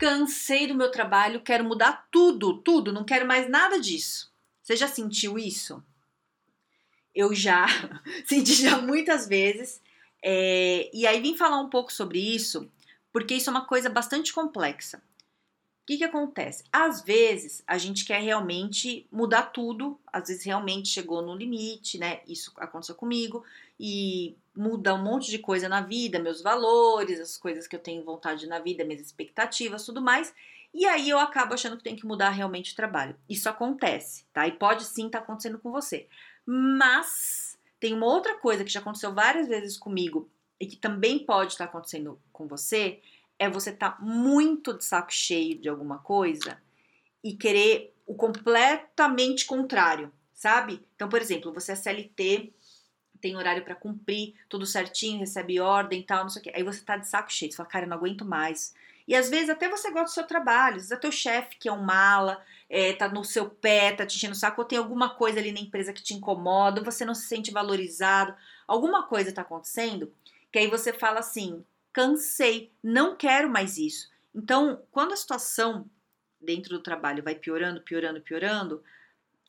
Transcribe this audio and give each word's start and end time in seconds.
Cansei 0.00 0.66
do 0.66 0.74
meu 0.74 0.90
trabalho, 0.90 1.42
quero 1.42 1.62
mudar 1.62 2.08
tudo, 2.10 2.56
tudo, 2.56 2.90
não 2.90 3.04
quero 3.04 3.26
mais 3.26 3.50
nada 3.50 3.78
disso. 3.78 4.32
Você 4.62 4.74
já 4.74 4.88
sentiu 4.88 5.38
isso? 5.38 5.84
Eu 7.14 7.34
já 7.34 7.66
senti 8.24 8.54
já 8.54 8.80
muitas 8.80 9.28
vezes. 9.28 9.82
É, 10.24 10.90
e 10.94 11.06
aí 11.06 11.20
vim 11.20 11.36
falar 11.36 11.60
um 11.60 11.68
pouco 11.68 11.92
sobre 11.92 12.18
isso, 12.18 12.66
porque 13.12 13.34
isso 13.34 13.50
é 13.50 13.52
uma 13.52 13.66
coisa 13.66 13.90
bastante 13.90 14.32
complexa. 14.32 15.02
O 15.82 15.86
que, 15.86 15.98
que 15.98 16.04
acontece? 16.04 16.64
Às 16.72 17.02
vezes 17.02 17.62
a 17.66 17.76
gente 17.76 18.06
quer 18.06 18.22
realmente 18.22 19.06
mudar 19.12 19.42
tudo, 19.52 20.00
às 20.10 20.28
vezes 20.28 20.44
realmente 20.44 20.88
chegou 20.88 21.20
no 21.20 21.36
limite, 21.36 21.98
né? 21.98 22.20
Isso 22.26 22.52
aconteceu 22.56 22.94
comigo, 22.94 23.44
e 23.78 24.34
muda 24.56 24.94
um 24.94 25.02
monte 25.02 25.30
de 25.30 25.38
coisa 25.38 25.68
na 25.68 25.80
vida, 25.80 26.18
meus 26.18 26.42
valores, 26.42 27.20
as 27.20 27.36
coisas 27.36 27.66
que 27.66 27.76
eu 27.76 27.80
tenho 27.80 28.04
vontade 28.04 28.46
na 28.46 28.58
vida, 28.58 28.84
minhas 28.84 29.00
expectativas, 29.02 29.84
tudo 29.84 30.00
mais. 30.02 30.34
E 30.72 30.86
aí 30.86 31.08
eu 31.08 31.18
acabo 31.18 31.54
achando 31.54 31.76
que 31.76 31.82
tem 31.82 31.96
que 31.96 32.06
mudar 32.06 32.30
realmente 32.30 32.72
o 32.72 32.76
trabalho. 32.76 33.16
Isso 33.28 33.48
acontece, 33.48 34.24
tá? 34.32 34.46
E 34.46 34.52
pode 34.52 34.84
sim 34.84 35.06
estar 35.06 35.18
tá 35.18 35.24
acontecendo 35.24 35.58
com 35.58 35.70
você. 35.70 36.06
Mas 36.46 37.58
tem 37.78 37.94
uma 37.94 38.06
outra 38.06 38.38
coisa 38.38 38.64
que 38.64 38.70
já 38.70 38.80
aconteceu 38.80 39.12
várias 39.12 39.48
vezes 39.48 39.76
comigo 39.76 40.30
e 40.60 40.66
que 40.66 40.76
também 40.76 41.18
pode 41.18 41.52
estar 41.52 41.66
tá 41.66 41.70
acontecendo 41.70 42.20
com 42.32 42.46
você, 42.46 43.00
é 43.38 43.48
você 43.48 43.70
estar 43.70 43.92
tá 43.92 44.02
muito 44.02 44.76
de 44.76 44.84
saco 44.84 45.12
cheio 45.12 45.58
de 45.58 45.68
alguma 45.68 45.98
coisa 45.98 46.60
e 47.24 47.34
querer 47.34 47.94
o 48.06 48.14
completamente 48.14 49.46
contrário, 49.46 50.12
sabe? 50.34 50.84
Então, 50.94 51.08
por 51.08 51.20
exemplo, 51.20 51.52
você 51.52 51.72
é 51.72 51.76
CLT, 51.76 52.52
tem 53.20 53.36
horário 53.36 53.64
para 53.64 53.74
cumprir, 53.74 54.34
tudo 54.48 54.66
certinho, 54.66 55.20
recebe 55.20 55.60
ordem 55.60 56.00
e 56.00 56.04
tal, 56.04 56.22
não 56.22 56.30
sei 56.30 56.40
o 56.40 56.42
quê. 56.42 56.52
Aí 56.54 56.62
você 56.62 56.80
tá 56.80 56.96
de 56.96 57.08
saco 57.08 57.32
cheio, 57.32 57.50
você 57.50 57.56
fala, 57.56 57.68
cara, 57.68 57.84
eu 57.84 57.88
não 57.88 57.96
aguento 57.96 58.24
mais. 58.24 58.74
E 59.06 59.14
às 59.14 59.28
vezes 59.28 59.50
até 59.50 59.68
você 59.68 59.90
gosta 59.90 60.06
do 60.06 60.14
seu 60.14 60.26
trabalho, 60.26 60.76
às 60.76 60.82
vezes 60.82 60.92
é 60.92 60.96
teu 60.96 61.12
chefe 61.12 61.56
que 61.56 61.68
é 61.68 61.72
um 61.72 61.82
mala, 61.82 62.42
é, 62.68 62.92
tá 62.92 63.08
no 63.08 63.24
seu 63.24 63.50
pé, 63.50 63.92
tá 63.92 64.06
te 64.06 64.16
enchendo 64.16 64.34
o 64.34 64.38
saco, 64.38 64.60
ou 64.60 64.66
tem 64.66 64.78
alguma 64.78 65.10
coisa 65.10 65.40
ali 65.40 65.50
na 65.50 65.60
empresa 65.60 65.92
que 65.92 66.02
te 66.02 66.14
incomoda, 66.14 66.82
você 66.82 67.04
não 67.04 67.14
se 67.14 67.26
sente 67.26 67.50
valorizado, 67.50 68.34
alguma 68.68 69.02
coisa 69.06 69.32
tá 69.32 69.42
acontecendo, 69.42 70.12
que 70.52 70.58
aí 70.58 70.68
você 70.68 70.92
fala 70.92 71.18
assim, 71.18 71.64
cansei, 71.92 72.72
não 72.82 73.16
quero 73.16 73.50
mais 73.50 73.76
isso. 73.76 74.08
Então, 74.34 74.80
quando 74.92 75.12
a 75.12 75.16
situação 75.16 75.90
dentro 76.40 76.70
do 76.70 76.82
trabalho 76.82 77.22
vai 77.22 77.34
piorando, 77.34 77.80
piorando, 77.80 78.20
piorando, 78.20 78.82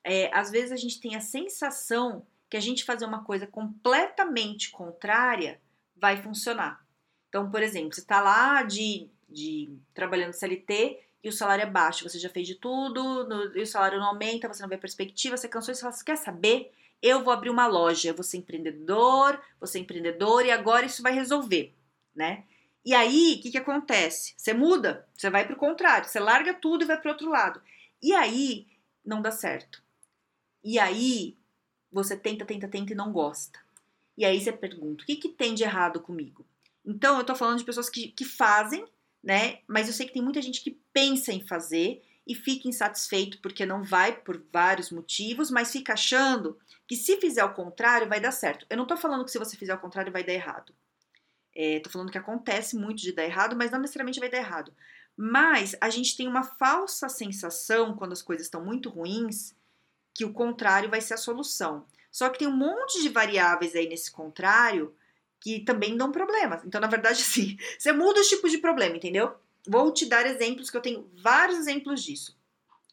é, 0.04 0.36
às 0.36 0.50
vezes 0.50 0.72
a 0.72 0.76
gente 0.76 1.00
tem 1.00 1.16
a 1.16 1.22
sensação 1.22 2.26
que 2.52 2.58
a 2.58 2.60
gente 2.62 2.84
fazer 2.84 3.06
uma 3.06 3.24
coisa 3.24 3.48
completamente 3.48 4.72
contrária 4.72 5.62
vai 5.96 6.22
funcionar. 6.22 6.86
Então, 7.30 7.50
por 7.50 7.64
exemplo, 7.64 7.94
você 7.94 8.02
está 8.02 8.20
lá 8.20 8.62
de, 8.64 9.10
de 9.30 9.74
trabalhando 9.94 10.34
CLT 10.34 11.00
e 11.24 11.30
o 11.30 11.32
salário 11.32 11.62
é 11.62 11.66
baixo, 11.66 12.08
você 12.08 12.20
já 12.20 12.30
fez 12.30 12.46
de 12.46 12.56
tudo, 12.56 13.24
no, 13.24 13.58
e 13.58 13.62
o 13.62 13.68
salário 13.68 13.98
não 13.98 14.08
aumenta, 14.08 14.50
você 14.50 14.62
não 14.62 14.68
vê 14.68 14.78
perspectiva, 14.78 15.38
você 15.38 15.48
cansou 15.48 15.72
e 15.72 15.76
você 15.76 15.82
fala, 15.82 15.94
você 15.94 16.04
quer 16.04 16.18
saber? 16.18 16.74
Eu 17.02 17.24
vou 17.24 17.32
abrir 17.32 17.50
uma 17.50 17.68
loja, 17.68 18.10
eu 18.10 18.14
vou 18.14 18.24
ser 18.24 18.36
empreendedor, 18.36 19.42
vou 19.58 19.66
ser 19.66 19.80
empreendedor 19.80 20.46
e 20.46 20.52
agora 20.52 20.86
isso 20.86 21.02
vai 21.02 21.14
resolver, 21.14 21.74
né? 22.14 22.44
E 22.84 22.94
aí, 22.94 23.38
o 23.40 23.44
que, 23.44 23.52
que 23.52 23.58
acontece? 23.58 24.34
Você 24.36 24.54
muda, 24.54 25.08
você 25.16 25.30
vai 25.30 25.46
para 25.46 25.54
o 25.54 25.60
contrário, 25.60 26.10
você 26.10 26.20
larga 26.20 26.54
tudo 26.54 26.84
e 26.84 26.88
vai 26.88 27.00
para 27.00 27.12
outro 27.12 27.30
lado. 27.30 27.62
E 28.02 28.12
aí, 28.12 28.68
não 29.06 29.22
dá 29.22 29.32
certo. 29.32 29.82
E 30.62 30.78
aí, 30.78 31.38
você 31.92 32.16
tenta, 32.16 32.46
tenta, 32.46 32.68
tenta 32.68 32.94
e 32.94 32.96
não 32.96 33.12
gosta. 33.12 33.60
E 34.18 34.26
aí 34.26 34.40
você 34.40 34.52
pergunta: 34.52 35.04
o 35.04 35.06
que, 35.06 35.16
que 35.16 35.30
tem 35.30 35.54
de 35.54 35.64
errado 35.64 36.00
comigo? 36.00 36.46
Então, 36.86 37.18
eu 37.18 37.24
tô 37.24 37.36
falando 37.36 37.60
de 37.60 37.64
pessoas 37.64 37.90
que, 37.90 38.10
que 38.10 38.26
fazem, 38.26 38.86
né? 39.24 39.60
Mas 39.68 39.88
eu 39.88 39.94
sei 39.94 40.06
que 40.06 40.14
tem 40.14 40.22
muita 40.22 40.42
gente 40.42 40.62
que 40.62 40.80
pensa 40.94 41.32
em 41.32 41.46
fazer 41.46 42.04
e 42.26 42.36
fica 42.36 42.68
insatisfeito 42.68 43.40
porque 43.40 43.66
não 43.66 43.84
vai 43.84 44.16
por 44.16 44.42
vários 44.52 44.92
motivos, 44.92 45.52
mas 45.52 45.72
fica 45.72 45.94
achando 45.94 46.58
que 46.88 46.96
se 46.96 47.18
fizer 47.18 47.44
o 47.44 47.54
contrário 47.54 48.08
vai 48.08 48.20
dar 48.20 48.32
certo. 48.32 48.66
Eu 48.70 48.78
não 48.78 48.86
tô 48.86 48.96
falando 48.96 49.26
que 49.26 49.32
se 49.32 49.40
você 49.40 49.58
fizer 49.58 49.74
o 49.74 49.80
contrário 49.80 50.12
vai 50.12 50.24
dar 50.24 50.34
errado. 50.34 50.74
É, 51.54 51.80
tô 51.80 51.90
falando 51.90 52.12
que 52.12 52.18
acontece 52.18 52.76
muito 52.76 53.02
de 53.02 53.12
dar 53.12 53.26
errado, 53.26 53.56
mas 53.56 53.72
não 53.72 53.80
necessariamente 53.80 54.20
vai 54.20 54.30
dar 54.30 54.38
errado. 54.38 54.74
Mas 55.18 55.76
a 55.82 55.90
gente 55.90 56.16
tem 56.16 56.28
uma 56.28 56.44
falsa 56.44 57.10
sensação 57.10 57.96
quando 57.96 58.14
as 58.14 58.22
coisas 58.22 58.48
estão 58.48 58.64
muito 58.64 58.90
ruins 58.90 59.54
que 60.14 60.26
o 60.26 60.34
contrário 60.34 60.90
vai 60.90 61.02
ser 61.02 61.14
a 61.14 61.18
solução. 61.18 61.86
Só 62.12 62.30
que 62.30 62.40
tem 62.40 62.48
um 62.48 62.56
monte 62.56 63.02
de 63.02 63.10
variáveis 63.10 63.76
aí 63.76 63.88
nesse 63.88 64.12
contrário 64.12 64.94
que 65.40 65.62
também 65.62 65.98
dão 65.98 66.12
problemas. 66.12 66.64
Então, 66.66 66.80
na 66.80 66.88
verdade, 66.88 67.22
sim, 67.24 67.58
você 67.78 67.92
muda 67.92 68.22
os 68.22 68.30
tipos 68.30 68.52
de 68.52 68.58
problema, 68.58 68.96
entendeu? 68.96 69.34
Vou 69.68 69.92
te 69.92 70.06
dar 70.06 70.26
exemplos 70.26 70.70
que 70.70 70.78
eu 70.78 70.82
tenho 70.82 71.10
vários 71.22 71.60
exemplos 71.60 72.04
disso. 72.04 72.38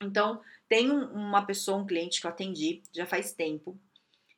Então, 0.00 0.40
tem 0.68 0.90
uma 0.90 1.44
pessoa, 1.44 1.78
um 1.78 1.86
cliente 1.86 2.20
que 2.20 2.26
eu 2.26 2.30
atendi 2.30 2.82
já 2.92 3.06
faz 3.06 3.32
tempo, 3.32 3.78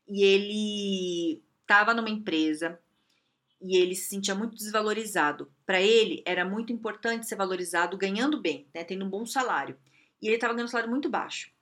e 0.09 0.25
ele 0.25 1.43
estava 1.63 1.95
numa 1.95 2.11
empresa 2.11 2.81
e 3.61 3.77
ele 3.77 3.95
se 3.95 4.09
sentia 4.09 4.35
muito 4.35 4.57
desvalorizado. 4.57 5.53
Para 5.67 5.81
ele, 5.81 6.23
era 6.25 6.45
muito 6.45 6.73
importante 6.73 7.29
ser 7.29 7.37
valorizado 7.37 7.97
ganhando 7.97 8.41
bem, 8.41 8.67
né, 8.75 8.83
tendo 8.83 9.05
um 9.05 9.11
bom 9.11 9.27
salário. 9.27 9.77
E 10.21 10.27
ele 10.27 10.37
estava 10.37 10.55
ganhando 10.55 10.69
um 10.69 10.71
salário 10.71 10.91
muito 10.91 11.09
baixo. 11.09 11.53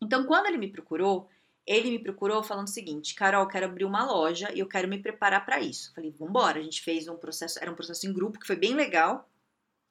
Então, 0.00 0.24
quando 0.24 0.46
ele 0.46 0.58
me 0.58 0.68
procurou, 0.68 1.28
ele 1.66 1.90
me 1.90 1.98
procurou 1.98 2.42
falando 2.42 2.66
o 2.66 2.70
seguinte: 2.70 3.14
Carol, 3.14 3.46
quero 3.46 3.66
abrir 3.66 3.84
uma 3.84 4.04
loja 4.04 4.50
e 4.54 4.60
eu 4.60 4.66
quero 4.66 4.88
me 4.88 4.98
preparar 4.98 5.44
para 5.44 5.60
isso. 5.60 5.92
Falei, 5.94 6.10
vamos 6.10 6.30
embora. 6.30 6.58
A 6.58 6.62
gente 6.62 6.82
fez 6.82 7.08
um 7.08 7.16
processo, 7.16 7.58
era 7.60 7.70
um 7.70 7.74
processo 7.74 8.06
em 8.06 8.12
grupo 8.12 8.38
que 8.38 8.46
foi 8.46 8.56
bem 8.56 8.74
legal, 8.74 9.28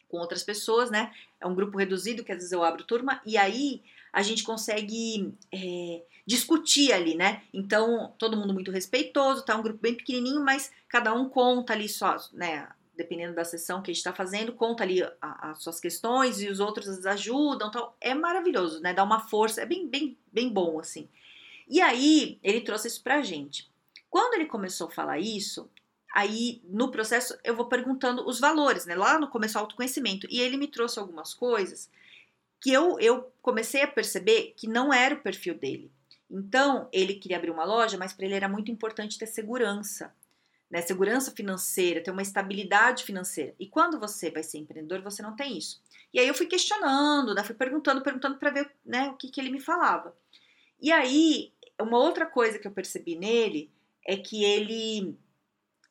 com 0.09 0.17
outras 0.17 0.43
pessoas, 0.43 0.89
né? 0.89 1.13
É 1.39 1.45
um 1.45 1.53
grupo 1.53 1.77
reduzido, 1.77 2.23
que 2.23 2.31
às 2.31 2.37
vezes 2.37 2.51
eu 2.51 2.63
abro 2.63 2.83
turma, 2.83 3.21
e 3.25 3.37
aí 3.37 3.83
a 4.11 4.23
gente 4.23 4.43
consegue 4.43 5.33
é, 5.53 6.01
discutir 6.25 6.91
ali, 6.91 7.15
né? 7.15 7.43
Então, 7.53 8.13
todo 8.17 8.37
mundo 8.37 8.53
muito 8.53 8.71
respeitoso, 8.71 9.45
tá? 9.45 9.55
Um 9.55 9.61
grupo 9.61 9.79
bem 9.79 9.93
pequenininho, 9.93 10.43
mas 10.43 10.71
cada 10.87 11.13
um 11.13 11.29
conta 11.29 11.73
ali 11.73 11.87
só, 11.87 12.17
né? 12.33 12.67
Dependendo 12.97 13.35
da 13.35 13.45
sessão 13.45 13.81
que 13.81 13.91
a 13.91 13.93
gente 13.93 14.01
está 14.01 14.11
fazendo, 14.11 14.51
conta 14.51 14.83
ali 14.83 15.01
as 15.21 15.61
suas 15.61 15.79
questões 15.79 16.41
e 16.41 16.49
os 16.49 16.59
outros 16.59 17.05
ajudam, 17.05 17.71
é 18.01 18.13
maravilhoso, 18.13 18.81
né? 18.81 18.93
Dá 18.93 19.03
uma 19.03 19.19
força, 19.19 19.61
é 19.61 19.65
bem, 19.65 19.87
bem, 19.87 20.17
bem 20.33 20.49
bom 20.49 20.79
assim. 20.79 21.07
E 21.67 21.79
aí 21.79 22.39
ele 22.43 22.61
trouxe 22.61 22.87
isso 22.87 23.03
pra 23.03 23.21
gente. 23.21 23.69
Quando 24.09 24.33
ele 24.33 24.45
começou 24.45 24.87
a 24.87 24.91
falar 24.91 25.19
isso, 25.19 25.69
aí 26.13 26.61
no 26.65 26.89
processo 26.89 27.37
eu 27.43 27.55
vou 27.55 27.67
perguntando 27.67 28.27
os 28.27 28.39
valores, 28.39 28.85
né? 28.85 28.95
Lá 28.95 29.19
no 29.19 29.29
começo 29.29 29.59
autoconhecimento, 29.59 30.27
e 30.29 30.41
ele 30.41 30.57
me 30.57 30.67
trouxe 30.67 30.97
algumas 30.97 31.33
coisas 31.33 31.89
que 32.59 32.73
eu, 32.73 32.99
eu 32.99 33.31
comecei 33.41 33.83
a 33.83 33.87
perceber 33.87 34.53
que 34.57 34.67
não 34.67 34.91
era 34.91 35.13
o 35.13 35.21
perfil 35.21 35.53
dele. 35.53 35.91
Então, 36.29 36.89
ele 36.91 37.13
queria 37.13 37.37
abrir 37.37 37.51
uma 37.51 37.63
loja, 37.63 37.97
mas 37.97 38.11
para 38.11 38.25
ele 38.25 38.33
era 38.33 38.49
muito 38.49 38.71
importante 38.71 39.17
ter 39.17 39.27
segurança 39.27 40.11
né, 40.69 40.81
segurança 40.81 41.31
financeira, 41.31 42.03
ter 42.03 42.11
uma 42.11 42.21
estabilidade 42.21 43.03
financeira. 43.03 43.55
E 43.59 43.67
quando 43.67 43.99
você 43.99 44.29
vai 44.29 44.43
ser 44.43 44.57
empreendedor, 44.57 45.01
você 45.01 45.21
não 45.21 45.35
tem 45.35 45.57
isso. 45.57 45.81
E 46.13 46.19
aí 46.19 46.27
eu 46.27 46.33
fui 46.33 46.45
questionando, 46.45 47.33
né, 47.33 47.43
fui 47.43 47.55
perguntando, 47.55 48.01
perguntando 48.01 48.37
para 48.37 48.51
ver 48.51 48.71
né, 48.85 49.09
o 49.09 49.15
que, 49.15 49.29
que 49.29 49.39
ele 49.39 49.49
me 49.49 49.59
falava. 49.59 50.15
E 50.81 50.91
aí, 50.91 51.53
uma 51.81 51.97
outra 51.97 52.25
coisa 52.25 52.59
que 52.59 52.67
eu 52.67 52.71
percebi 52.71 53.15
nele 53.15 53.71
é 54.05 54.15
que 54.15 54.43
ele 54.43 55.17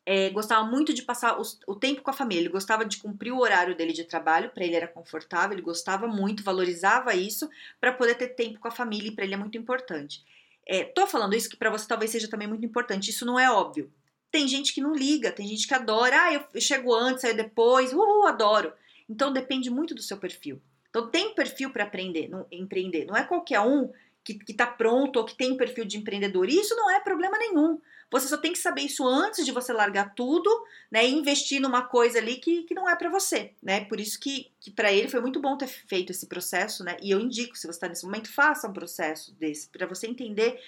é, 0.05 0.31
gostava 0.31 0.65
muito 0.65 0.95
de 0.95 1.03
passar 1.03 1.37
o 1.67 1.75
tempo 1.75 2.01
com 2.01 2.11
a 2.11 2.15
família, 2.15 2.43
ele 2.43 2.49
gostava 2.49 2.85
de 2.85 2.99
cumprir 2.99 3.33
o 3.33 3.41
horário 3.41 3.77
dele 3.77 3.93
de 3.93 4.05
trabalho, 4.05 4.51
para 4.51 4.65
ele 4.65 4.77
era 4.77 4.87
confortável, 4.87 5.53
ele 5.53 5.63
gostava 5.63 6.07
muito, 6.07 6.45
valorizava 6.45 7.15
isso, 7.15 7.49
para 7.81 7.93
poder 7.93 8.15
ter 8.15 8.29
tempo 8.29 8.61
com 8.61 8.69
a 8.69 8.71
família, 8.71 9.09
e 9.09 9.11
para 9.11 9.25
ele 9.25 9.35
é 9.35 9.39
muito 9.39 9.59
importante. 9.59 10.25
É, 10.65 10.85
tô 10.85 11.07
falando 11.07 11.35
isso 11.35 11.49
que 11.49 11.57
para 11.57 11.71
você 11.71 11.87
talvez 11.89 12.11
seja 12.11 12.29
também 12.29 12.47
muito 12.47 12.65
importante, 12.65 13.11
isso 13.11 13.27
não 13.27 13.39
é 13.39 13.51
óbvio, 13.51 13.93
tem 14.37 14.47
gente 14.47 14.75
que 14.75 14.83
não 14.83 14.95
liga, 14.95 15.33
tem 15.33 15.49
gente 15.49 15.67
que 15.67 15.73
adora, 15.73 16.25
ah, 16.25 16.35
eu 16.35 16.61
chego 16.61 16.95
antes, 16.95 17.23
saio 17.23 17.35
depois, 17.35 17.91
uhul, 17.95 18.27
adoro. 18.27 18.71
Então 19.09 19.33
depende 19.33 19.71
muito 19.71 19.95
do 19.95 20.03
seu 20.03 20.19
perfil. 20.19 20.61
Então 20.91 21.09
tem 21.09 21.35
perfil 21.35 21.71
para 21.71 21.85
aprender, 21.85 22.29
não, 22.29 22.47
empreender. 22.53 23.07
Não 23.07 23.17
é 23.17 23.25
qualquer 23.25 23.61
um 23.61 23.91
que, 24.23 24.35
que 24.35 24.53
tá 24.53 24.67
pronto 24.67 25.17
ou 25.17 25.25
que 25.25 25.35
tem 25.35 25.57
perfil 25.57 25.87
de 25.87 25.97
empreendedor. 25.97 26.51
Isso 26.51 26.77
não 26.77 26.91
é 26.91 27.01
problema 27.01 27.39
nenhum. 27.39 27.81
Você 28.11 28.29
só 28.29 28.37
tem 28.37 28.53
que 28.53 28.59
saber 28.59 28.83
isso 28.83 29.07
antes 29.09 29.43
de 29.43 29.53
você 29.53 29.73
largar 29.73 30.15
tudo, 30.15 30.51
né? 30.91 31.07
E 31.07 31.15
investir 31.15 31.59
numa 31.59 31.81
coisa 31.81 32.19
ali 32.19 32.37
que, 32.37 32.65
que 32.65 32.75
não 32.75 32.87
é 32.87 32.95
para 32.95 33.09
você, 33.09 33.53
né? 33.63 33.87
Por 33.87 33.99
isso 33.99 34.21
que, 34.21 34.51
que 34.61 34.71
para 34.71 34.93
ele 34.93 35.09
foi 35.09 35.23
muito 35.23 35.41
bom 35.41 35.57
ter 35.57 35.67
feito 35.67 36.13
esse 36.13 36.27
processo, 36.27 36.85
né? 36.85 36.99
E 37.01 37.11
eu 37.11 37.21
indico, 37.21 37.57
se 37.57 37.67
você 37.67 37.79
está 37.79 37.89
nesse 37.89 38.05
momento, 38.05 38.31
faça 38.31 38.69
um 38.69 38.73
processo 38.75 39.35
desse, 39.37 39.71
para 39.71 39.87
você 39.87 40.07
entender 40.07 40.61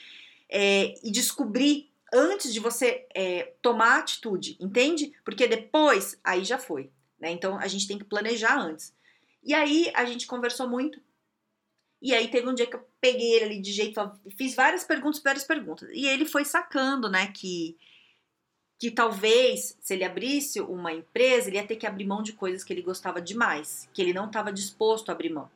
é, 0.49 0.94
e 1.05 1.11
descobrir 1.11 1.88
antes 2.13 2.53
de 2.53 2.61
você 2.61 3.07
é, 3.15 3.55
tomar 3.61 3.99
atitude, 3.99 4.57
entende? 4.61 5.13
Porque 5.25 5.47
depois, 5.47 6.19
aí 6.23 6.45
já 6.45 6.59
foi, 6.59 6.91
né? 7.19 7.31
Então 7.31 7.59
a 7.59 7.67
gente 7.67 7.87
tem 7.87 7.99
que 7.99 8.05
planejar 8.05 8.59
antes. 8.59 8.95
E 9.43 9.55
aí 9.55 9.91
a 9.95 10.05
gente 10.05 10.27
conversou 10.27 10.69
muito 10.69 11.01
e 12.01 12.15
aí 12.15 12.29
teve 12.29 12.49
um 12.49 12.55
dia 12.55 12.67
que 12.67 12.77
eu 12.77 12.87
peguei 13.01 13.35
ele 13.35 13.45
ali 13.45 13.61
de 13.61 13.73
jeito, 13.73 14.01
fiz 14.37 14.55
várias 14.55 14.85
perguntas, 14.85 15.21
várias 15.23 15.45
perguntas. 15.45 15.89
E 15.93 16.07
ele 16.07 16.25
foi 16.25 16.45
sacando, 16.45 17.09
né, 17.09 17.33
que 17.33 17.77
que 18.81 18.93
talvez 18.93 19.77
se 19.81 19.95
ele 19.95 20.05
abrisse 20.05 20.61
uma 20.61 20.93
empresa, 20.93 21.49
ele 21.49 21.57
ia 21.57 21.67
ter 21.67 21.75
que 21.75 21.87
abrir 21.87 22.07
mão 22.07 22.23
de 22.23 22.33
coisas 22.33 22.63
que 22.63 22.73
ele 22.73 22.81
gostava 22.81 23.21
demais, 23.21 23.89
que 23.93 24.01
ele 24.01 24.13
não 24.13 24.27
estava 24.27 24.53
disposto 24.53 25.09
a 25.09 25.13
abrir 25.13 25.31
mão. 25.31 25.51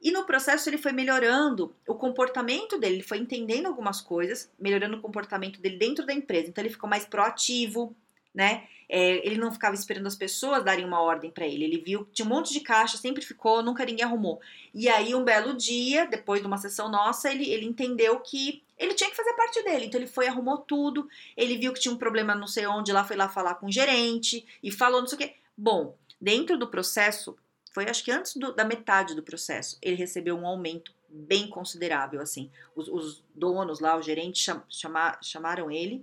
E 0.00 0.10
no 0.10 0.24
processo 0.24 0.68
ele 0.68 0.78
foi 0.78 0.92
melhorando 0.92 1.74
o 1.86 1.94
comportamento 1.94 2.78
dele, 2.78 2.96
ele 2.96 3.02
foi 3.02 3.18
entendendo 3.18 3.66
algumas 3.66 4.00
coisas, 4.00 4.50
melhorando 4.58 4.98
o 4.98 5.00
comportamento 5.00 5.60
dele 5.60 5.78
dentro 5.78 6.04
da 6.04 6.12
empresa. 6.12 6.48
Então 6.48 6.62
ele 6.62 6.72
ficou 6.72 6.88
mais 6.88 7.04
proativo, 7.04 7.96
né? 8.34 8.68
É, 8.88 9.26
ele 9.26 9.36
não 9.36 9.50
ficava 9.50 9.74
esperando 9.74 10.06
as 10.06 10.14
pessoas 10.14 10.62
darem 10.62 10.84
uma 10.84 11.00
ordem 11.00 11.30
para 11.30 11.46
ele. 11.46 11.64
Ele 11.64 11.78
viu 11.78 12.04
que 12.04 12.12
tinha 12.12 12.26
um 12.26 12.28
monte 12.28 12.52
de 12.52 12.60
caixa, 12.60 12.96
sempre 12.96 13.24
ficou, 13.24 13.62
nunca 13.62 13.84
ninguém 13.84 14.04
arrumou. 14.04 14.40
E 14.72 14.88
aí, 14.88 15.14
um 15.14 15.24
belo 15.24 15.56
dia, 15.56 16.06
depois 16.06 16.40
de 16.40 16.46
uma 16.46 16.58
sessão 16.58 16.88
nossa, 16.88 17.30
ele, 17.30 17.50
ele 17.50 17.66
entendeu 17.66 18.20
que 18.20 18.62
ele 18.78 18.94
tinha 18.94 19.10
que 19.10 19.16
fazer 19.16 19.32
parte 19.32 19.62
dele. 19.64 19.86
Então, 19.86 19.98
ele 19.98 20.06
foi, 20.06 20.28
arrumou 20.28 20.58
tudo. 20.58 21.08
Ele 21.36 21.56
viu 21.56 21.72
que 21.72 21.80
tinha 21.80 21.92
um 21.92 21.98
problema 21.98 22.34
não 22.34 22.46
sei 22.46 22.66
onde, 22.66 22.92
lá 22.92 23.02
foi 23.02 23.16
lá 23.16 23.28
falar 23.28 23.54
com 23.54 23.66
o 23.66 23.72
gerente 23.72 24.46
e 24.62 24.70
falou 24.70 25.00
não 25.00 25.08
sei 25.08 25.16
o 25.16 25.18
quê. 25.18 25.34
Bom, 25.56 25.96
dentro 26.20 26.56
do 26.56 26.68
processo, 26.68 27.36
foi 27.76 27.84
acho 27.90 28.02
que 28.02 28.10
antes 28.10 28.34
do, 28.36 28.54
da 28.54 28.64
metade 28.64 29.14
do 29.14 29.22
processo, 29.22 29.76
ele 29.82 29.96
recebeu 29.96 30.34
um 30.34 30.46
aumento 30.46 30.94
bem 31.10 31.46
considerável. 31.46 32.22
Assim, 32.22 32.50
os, 32.74 32.88
os 32.88 33.22
donos 33.34 33.80
lá, 33.80 33.98
o 33.98 34.02
gerente, 34.02 34.38
cham, 34.38 34.62
chama, 34.66 35.18
chamaram 35.22 35.70
ele 35.70 36.02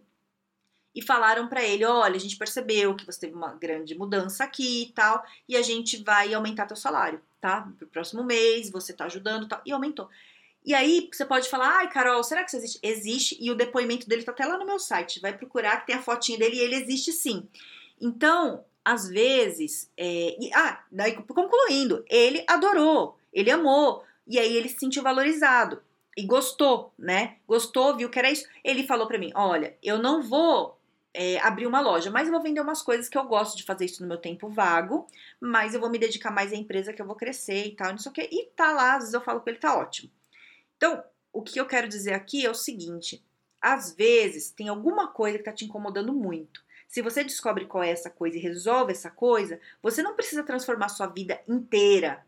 e 0.94 1.02
falaram 1.02 1.48
para 1.48 1.64
ele: 1.64 1.84
olha, 1.84 2.16
a 2.16 2.20
gente 2.20 2.38
percebeu 2.38 2.96
que 2.96 3.08
você 3.08 3.22
teve 3.22 3.34
uma 3.34 3.54
grande 3.54 3.98
mudança 3.98 4.44
aqui 4.44 4.84
e 4.84 4.94
tal, 4.94 5.26
e 5.50 5.58
a 5.58 5.64
gente 5.64 6.04
vai 6.04 6.32
aumentar 6.32 6.68
teu 6.68 6.78
salário, 6.78 7.20
tá? 7.42 7.68
Pro 7.80 7.88
próximo 7.88 8.24
mês, 8.24 8.70
você 8.70 8.94
tá 8.94 9.06
ajudando 9.06 9.46
e 9.46 9.50
tal. 9.50 9.62
E 9.66 9.72
aumentou. 9.72 10.08
E 10.64 10.76
aí 10.76 11.10
você 11.12 11.26
pode 11.26 11.50
falar: 11.50 11.80
ai, 11.80 11.90
Carol, 11.90 12.24
será 12.24 12.44
que 12.44 12.50
isso 12.50 12.58
existe? 12.58 12.80
Existe, 12.84 13.38
e 13.40 13.50
o 13.50 13.56
depoimento 13.56 14.08
dele 14.08 14.22
tá 14.22 14.32
até 14.32 14.46
lá 14.46 14.60
no 14.60 14.66
meu 14.68 14.78
site. 14.78 15.20
Vai 15.20 15.36
procurar 15.36 15.78
que 15.78 15.88
tem 15.88 15.96
a 15.96 16.04
fotinha 16.04 16.38
dele 16.38 16.58
e 16.58 16.60
ele 16.60 16.76
existe 16.76 17.12
sim. 17.12 17.50
Então, 18.00 18.64
às 18.84 19.08
vezes, 19.08 19.90
é, 19.98 20.36
e, 20.40 20.52
ah, 20.54 20.84
daí 20.92 21.14
concluindo, 21.14 22.04
ele 22.10 22.44
adorou, 22.48 23.18
ele 23.32 23.50
amou, 23.50 24.04
e 24.28 24.40
aí 24.40 24.56
ele 24.56 24.70
se 24.70 24.80
sentiu 24.80 25.04
valorizado 25.04 25.82
e 26.16 26.26
gostou, 26.26 26.94
né? 26.98 27.38
Gostou, 27.48 27.96
viu 27.96 28.10
que 28.10 28.20
era 28.20 28.32
isso. 28.32 28.48
Ele 28.64 28.86
falou 28.86 29.08
para 29.08 29.18
mim: 29.18 29.32
olha, 29.36 29.76
eu 29.82 29.98
não 29.98 30.22
vou 30.22 30.78
é, 31.14 31.40
abrir 31.40 31.68
uma 31.68 31.82
loja, 31.82 32.10
mas 32.12 32.28
eu 32.28 32.34
vou 32.34 32.42
vender 32.42 32.62
umas 32.62 32.82
coisas 32.82 33.10
que 33.10 33.18
eu 33.18 33.24
gosto 33.26 33.58
de 33.58 33.64
fazer 33.64 33.86
isso 33.86 34.02
no 34.02 34.08
meu 34.08 34.18
tempo 34.18 34.50
vago, 34.50 35.08
mas 35.40 35.74
eu 35.74 35.80
vou 35.80 35.90
me 35.90 36.00
dedicar 36.00 36.32
mais 36.32 36.54
à 36.54 36.56
empresa 36.56 36.94
que 36.94 37.02
eu 37.02 37.06
vou 37.06 37.16
crescer 37.16 37.68
e 37.68 37.76
tal, 37.76 37.92
não 37.92 37.98
sei 37.98 38.12
o 38.12 38.14
que. 38.14 38.30
E 38.32 38.46
tá 38.56 38.72
lá, 38.72 38.94
às 38.94 39.00
vezes 39.00 39.14
eu 39.14 39.22
falo 39.22 39.42
com 39.42 39.50
ele, 39.50 39.60
tá 39.60 39.78
ótimo. 39.78 40.12
Então, 40.78 41.04
o 41.32 41.42
que 41.42 41.60
eu 41.60 41.66
quero 41.66 41.88
dizer 41.88 42.14
aqui 42.14 42.46
é 42.46 42.50
o 42.50 42.56
seguinte: 42.56 43.24
às 43.62 43.94
vezes 43.94 44.52
tem 44.52 44.70
alguma 44.70 45.08
coisa 45.08 45.38
que 45.38 45.44
tá 45.44 45.52
te 45.52 45.66
incomodando 45.66 46.14
muito. 46.14 46.64
Se 46.94 47.02
você 47.02 47.24
descobre 47.24 47.66
qual 47.66 47.84
é 47.84 47.90
essa 47.90 48.08
coisa 48.08 48.38
e 48.38 48.40
resolve 48.40 48.92
essa 48.92 49.10
coisa, 49.10 49.60
você 49.82 50.04
não 50.04 50.14
precisa 50.14 50.44
transformar 50.44 50.90
sua 50.90 51.08
vida 51.08 51.42
inteira. 51.48 52.24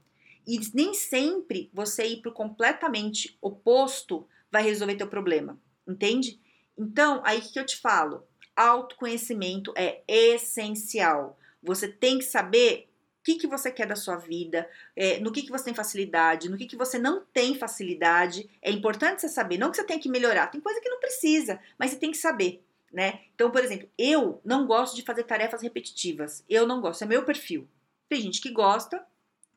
E 0.47 0.59
nem 0.73 0.91
sempre 0.95 1.69
você 1.71 2.03
ir 2.07 2.21
pro 2.23 2.33
completamente 2.33 3.37
oposto 3.39 4.27
vai 4.51 4.63
resolver 4.63 4.95
teu 4.95 5.05
problema, 5.05 5.55
entende? 5.87 6.41
Então, 6.75 7.21
aí 7.23 7.41
que 7.41 7.59
eu 7.59 7.65
te 7.65 7.77
falo? 7.77 8.25
autoconhecimento 8.55 9.71
é 9.75 10.01
essencial. 10.07 11.37
Você 11.61 11.87
tem 11.87 12.17
que 12.17 12.25
saber 12.25 12.89
o 13.19 13.23
que, 13.23 13.35
que 13.35 13.45
você 13.45 13.71
quer 13.71 13.85
da 13.85 13.95
sua 13.95 14.15
vida, 14.15 14.67
é, 14.95 15.19
no 15.19 15.31
que, 15.31 15.43
que 15.43 15.51
você 15.51 15.65
tem 15.65 15.75
facilidade, 15.75 16.49
no 16.49 16.57
que, 16.57 16.65
que 16.65 16.75
você 16.75 16.97
não 16.97 17.23
tem 17.31 17.53
facilidade. 17.53 18.49
É 18.63 18.71
importante 18.71 19.21
você 19.21 19.29
saber, 19.29 19.59
não 19.59 19.69
que 19.69 19.77
você 19.77 19.83
tem 19.83 19.99
que 19.99 20.09
melhorar, 20.09 20.47
tem 20.47 20.59
coisa 20.59 20.81
que 20.81 20.89
não 20.89 20.99
precisa, 20.99 21.59
mas 21.77 21.91
você 21.91 21.97
tem 21.97 22.09
que 22.09 22.17
saber. 22.17 22.64
Né? 22.95 23.19
Então, 23.35 23.51
por 23.51 23.61
exemplo, 23.61 23.89
eu 23.97 24.39
não 24.45 24.65
gosto 24.65 24.95
de 24.95 25.01
fazer 25.01 25.23
tarefas 25.23 25.61
repetitivas. 25.61 26.45
Eu 26.49 26.65
não 26.65 26.79
gosto, 26.79 27.03
é 27.03 27.07
meu 27.07 27.25
perfil. 27.25 27.67
Tem 28.07 28.21
gente 28.21 28.39
que 28.39 28.49
gosta, 28.49 29.05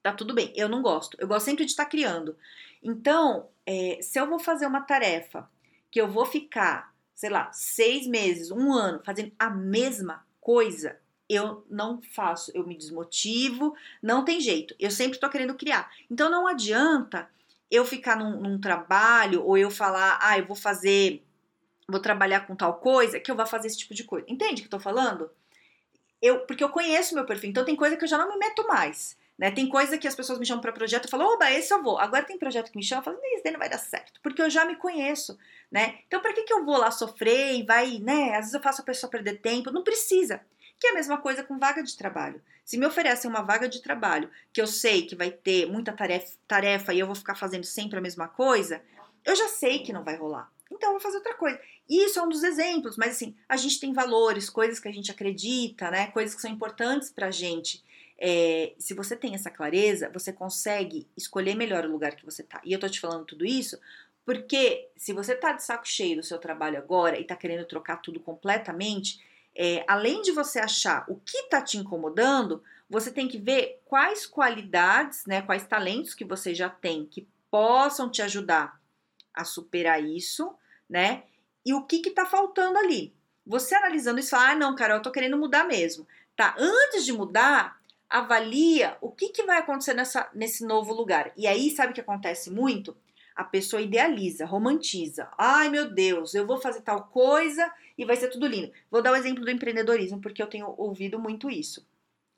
tá 0.03 0.13
tudo 0.13 0.35
bem. 0.35 0.53
Eu 0.57 0.69
não 0.69 0.83
gosto. 0.83 1.17
Eu 1.21 1.29
gosto 1.29 1.45
sempre 1.45 1.65
de 1.65 1.71
estar 1.71 1.87
criando. 1.87 2.37
Então, 2.83 3.49
é, 3.65 4.01
se 4.03 4.19
eu 4.19 4.27
vou 4.27 4.41
fazer 4.41 4.67
uma 4.67 4.81
tarefa 4.81 5.49
que 5.89 6.01
eu 6.01 6.09
vou 6.09 6.27
ficar 6.27 6.93
sei 7.19 7.31
lá, 7.31 7.51
seis 7.53 8.07
meses, 8.07 8.53
um 8.53 8.73
ano 8.73 9.01
fazendo 9.05 9.33
a 9.37 9.51
mesma 9.51 10.25
coisa, 10.41 10.97
eu 11.29 11.67
não 11.69 12.01
faço, 12.01 12.53
eu 12.55 12.65
me 12.65 12.77
desmotivo, 12.77 13.75
não 14.01 14.25
tem 14.25 14.41
jeito. 14.41 14.73
Eu 14.79 14.89
sempre 14.89 15.17
estou 15.17 15.29
querendo 15.29 15.57
criar. 15.57 15.91
Então 16.09 16.31
não 16.31 16.47
adianta 16.47 17.29
eu 17.69 17.85
ficar 17.85 18.17
num, 18.17 18.41
num, 18.41 18.61
trabalho 18.61 19.45
ou 19.45 19.59
eu 19.59 19.69
falar, 19.69 20.17
ah, 20.23 20.39
eu 20.39 20.47
vou 20.47 20.55
fazer, 20.55 21.25
vou 21.89 22.01
trabalhar 22.01 22.47
com 22.47 22.55
tal 22.55 22.75
coisa, 22.75 23.19
que 23.19 23.31
eu 23.31 23.35
vou 23.35 23.47
fazer 23.47 23.69
esse 23.69 23.79
tipo 23.79 23.95
de 23.95 24.05
coisa. 24.05 24.27
Entende 24.29 24.55
o 24.55 24.57
que 24.57 24.67
eu 24.67 24.79
tô 24.79 24.81
falando? 24.81 25.31
Eu, 26.21 26.41
porque 26.41 26.63
eu 26.63 26.69
conheço 26.69 27.15
meu 27.15 27.25
perfil, 27.25 27.51
então 27.51 27.65
tem 27.65 27.77
coisa 27.77 27.97
que 27.97 28.05
eu 28.05 28.09
já 28.09 28.19
não 28.19 28.29
me 28.29 28.37
meto 28.37 28.67
mais. 28.67 29.17
Né? 29.39 29.53
Tem 29.53 29.69
coisa 29.69 29.97
que 29.97 30.09
as 30.09 30.17
pessoas 30.17 30.39
me 30.39 30.45
chamam 30.45 30.61
para 30.61 30.73
projeto 30.73 31.07
e 31.07 31.11
falam, 31.11 31.33
oba, 31.33 31.51
esse 31.51 31.73
eu 31.73 31.81
vou. 31.81 31.97
Agora 31.99 32.25
tem 32.25 32.37
projeto 32.37 32.73
que 32.73 32.77
me 32.77 32.83
chama 32.83 33.03
e 33.03 33.05
falo, 33.05 33.19
isso 33.33 33.45
daí 33.45 33.53
não 33.53 33.61
vai 33.61 33.69
dar 33.69 33.79
certo, 33.79 34.21
porque 34.21 34.43
eu 34.43 34.51
já 34.51 34.65
me 34.65 34.75
conheço, 34.77 35.39
né? 35.71 36.01
Então, 36.07 36.21
para 36.21 36.33
que, 36.33 36.43
que 36.43 36.53
eu 36.53 36.65
vou 36.65 36.77
lá 36.77 36.91
sofrer 36.91 37.55
e 37.55 37.63
vai, 37.63 37.99
né? 38.01 38.31
Às 38.31 38.39
vezes 38.39 38.55
eu 38.55 38.61
faço 38.61 38.83
a 38.83 38.85
pessoa 38.85 39.11
perder 39.11 39.41
tempo, 39.41 39.71
não 39.71 39.85
precisa. 39.85 40.41
Que 40.81 40.89
é 40.89 40.91
a 40.91 40.95
mesma 40.95 41.19
coisa 41.19 41.43
com 41.43 41.59
vaga 41.59 41.83
de 41.83 41.97
trabalho. 41.97 42.43
Se 42.65 42.77
me 42.77 42.87
oferecem 42.87 43.31
uma 43.31 43.43
vaga 43.43 43.69
de 43.69 43.81
trabalho 43.81 44.31
que 44.53 44.61
eu 44.61 44.67
sei 44.67 45.07
que 45.07 45.17
vai 45.17 45.31
ter 45.31 45.67
muita 45.67 45.93
tarefa, 45.93 46.37
tarefa 46.47 46.93
e 46.93 47.01
eu 47.01 47.07
vou 47.07 47.17
ficar 47.17 47.35
fazendo 47.35 47.65
sempre 47.65 47.99
a 47.99 48.03
mesma 48.03 48.29
coisa, 48.29 48.83
eu 49.25 49.35
já 49.35 49.49
sei 49.49 49.81
que 49.81 49.93
não 49.93 50.05
vai 50.05 50.17
rolar. 50.17 50.51
Então 50.71 50.93
vou 50.93 51.01
fazer 51.01 51.17
outra 51.17 51.35
coisa. 51.35 51.61
Isso 51.89 52.19
é 52.19 52.23
um 52.23 52.29
dos 52.29 52.43
exemplos, 52.43 52.97
mas 52.97 53.13
assim, 53.13 53.35
a 53.49 53.57
gente 53.57 53.81
tem 53.81 53.93
valores, 53.93 54.51
coisas 54.51 54.79
que 54.79 54.89
a 54.89 54.93
gente 54.93 55.11
acredita, 55.11 55.91
né? 55.91 56.09
Coisas 56.09 56.35
que 56.35 56.43
são 56.43 56.51
importantes 56.51 57.11
pra 57.11 57.31
gente. 57.31 57.83
É, 58.21 58.75
se 58.79 58.95
você 58.95 59.17
tem 59.17 59.35
essa 59.35 59.51
clareza, 59.51 60.11
você 60.13 60.33
consegue 60.33 61.07
escolher 61.17 61.55
melhor 61.55 61.85
o 61.85 61.91
lugar 61.91 62.17
que 62.17 62.25
você 62.25 62.43
tá. 62.43 62.61
E 62.65 62.73
eu 62.73 62.81
tô 62.81 62.89
te 62.89 63.01
falando 63.01 63.25
tudo 63.25 63.45
isso 63.45 63.79
porque 64.29 64.91
se 64.95 65.15
você 65.15 65.35
tá 65.35 65.53
de 65.53 65.65
saco 65.65 65.89
cheio 65.89 66.17
do 66.17 66.23
seu 66.23 66.37
trabalho 66.37 66.77
agora 66.77 67.19
e 67.19 67.25
tá 67.25 67.35
querendo 67.35 67.65
trocar 67.65 67.97
tudo 67.97 68.21
completamente, 68.21 69.25
é, 69.57 69.83
além 69.89 70.21
de 70.21 70.33
você 70.33 70.59
achar 70.59 71.07
o 71.09 71.17
que 71.17 71.45
tá 71.45 71.63
te 71.63 71.79
incomodando, 71.79 72.63
você 72.91 73.11
tem 73.11 73.27
que 73.27 73.39
ver 73.39 73.81
quais 73.87 74.27
qualidades, 74.27 75.25
né, 75.25 75.41
quais 75.41 75.67
talentos 75.67 76.13
que 76.13 76.27
você 76.27 76.55
já 76.55 76.69
tem 76.69 77.07
que 77.07 77.27
possam 77.51 78.11
te 78.11 78.21
ajudar 78.21 78.78
a 79.39 79.45
superar 79.45 80.03
isso, 80.03 80.53
né? 80.91 81.23
E 81.65 81.73
o 81.73 81.85
que 81.85 82.01
que 82.01 82.11
tá 82.11 82.27
faltando 82.27 82.77
ali. 82.77 83.15
Você 83.47 83.75
analisando 83.75 84.19
isso, 84.19 84.35
ah, 84.35 84.55
não, 84.55 84.75
cara, 84.75 84.95
eu 84.95 85.03
tô 85.03 85.13
querendo 85.13 85.39
mudar 85.39 85.65
mesmo. 85.65 86.07
Tá, 86.37 86.55
antes 86.59 87.05
de 87.05 87.13
mudar, 87.13 87.81
avalia 88.11 88.97
o 89.01 89.11
que, 89.11 89.29
que 89.29 89.45
vai 89.45 89.59
acontecer 89.59 89.95
nessa, 89.95 90.29
nesse 90.35 90.67
novo 90.67 90.93
lugar. 90.93 91.33
E 91.37 91.47
aí, 91.47 91.71
sabe 91.71 91.93
o 91.93 91.95
que 91.95 92.01
acontece 92.01 92.51
muito? 92.51 92.97
A 93.37 93.45
pessoa 93.45 93.81
idealiza, 93.81 94.45
romantiza. 94.45 95.31
Ai, 95.39 95.69
meu 95.69 95.89
Deus, 95.89 96.35
eu 96.35 96.47
vou 96.47 96.61
fazer 96.61 96.81
tal 96.81 97.05
coisa 97.05 97.73
e 97.97 98.05
vai 98.05 98.17
ser 98.17 98.29
tudo 98.29 98.47
lindo. 98.47 98.73
Vou 98.91 99.01
dar 99.01 99.13
o 99.13 99.15
um 99.15 99.17
exemplo 99.17 99.45
do 99.45 99.51
empreendedorismo, 99.51 100.21
porque 100.21 100.43
eu 100.43 100.49
tenho 100.49 100.75
ouvido 100.77 101.19
muito 101.19 101.49
isso. 101.49 101.87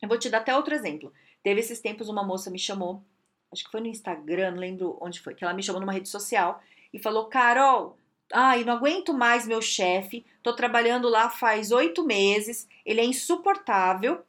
Eu 0.02 0.08
vou 0.08 0.18
te 0.18 0.28
dar 0.28 0.38
até 0.38 0.54
outro 0.54 0.74
exemplo. 0.74 1.12
Teve 1.42 1.60
esses 1.60 1.80
tempos 1.80 2.08
uma 2.10 2.22
moça 2.22 2.50
me 2.50 2.58
chamou, 2.58 3.02
acho 3.50 3.64
que 3.64 3.70
foi 3.70 3.80
no 3.80 3.86
Instagram, 3.86 4.52
não 4.52 4.58
lembro 4.58 4.98
onde 5.00 5.20
foi, 5.20 5.34
que 5.34 5.42
ela 5.42 5.54
me 5.54 5.62
chamou 5.62 5.80
numa 5.80 5.92
rede 5.92 6.08
social 6.08 6.62
e 6.92 6.98
falou: 6.98 7.26
Carol, 7.28 7.98
ai, 8.32 8.64
não 8.64 8.74
aguento 8.74 9.12
mais 9.12 9.46
meu 9.46 9.60
chefe, 9.60 10.24
tô 10.42 10.54
trabalhando 10.54 11.08
lá 11.08 11.30
faz 11.30 11.70
oito 11.70 12.04
meses, 12.04 12.68
ele 12.84 13.00
é 13.00 13.04
insuportável 13.04 14.24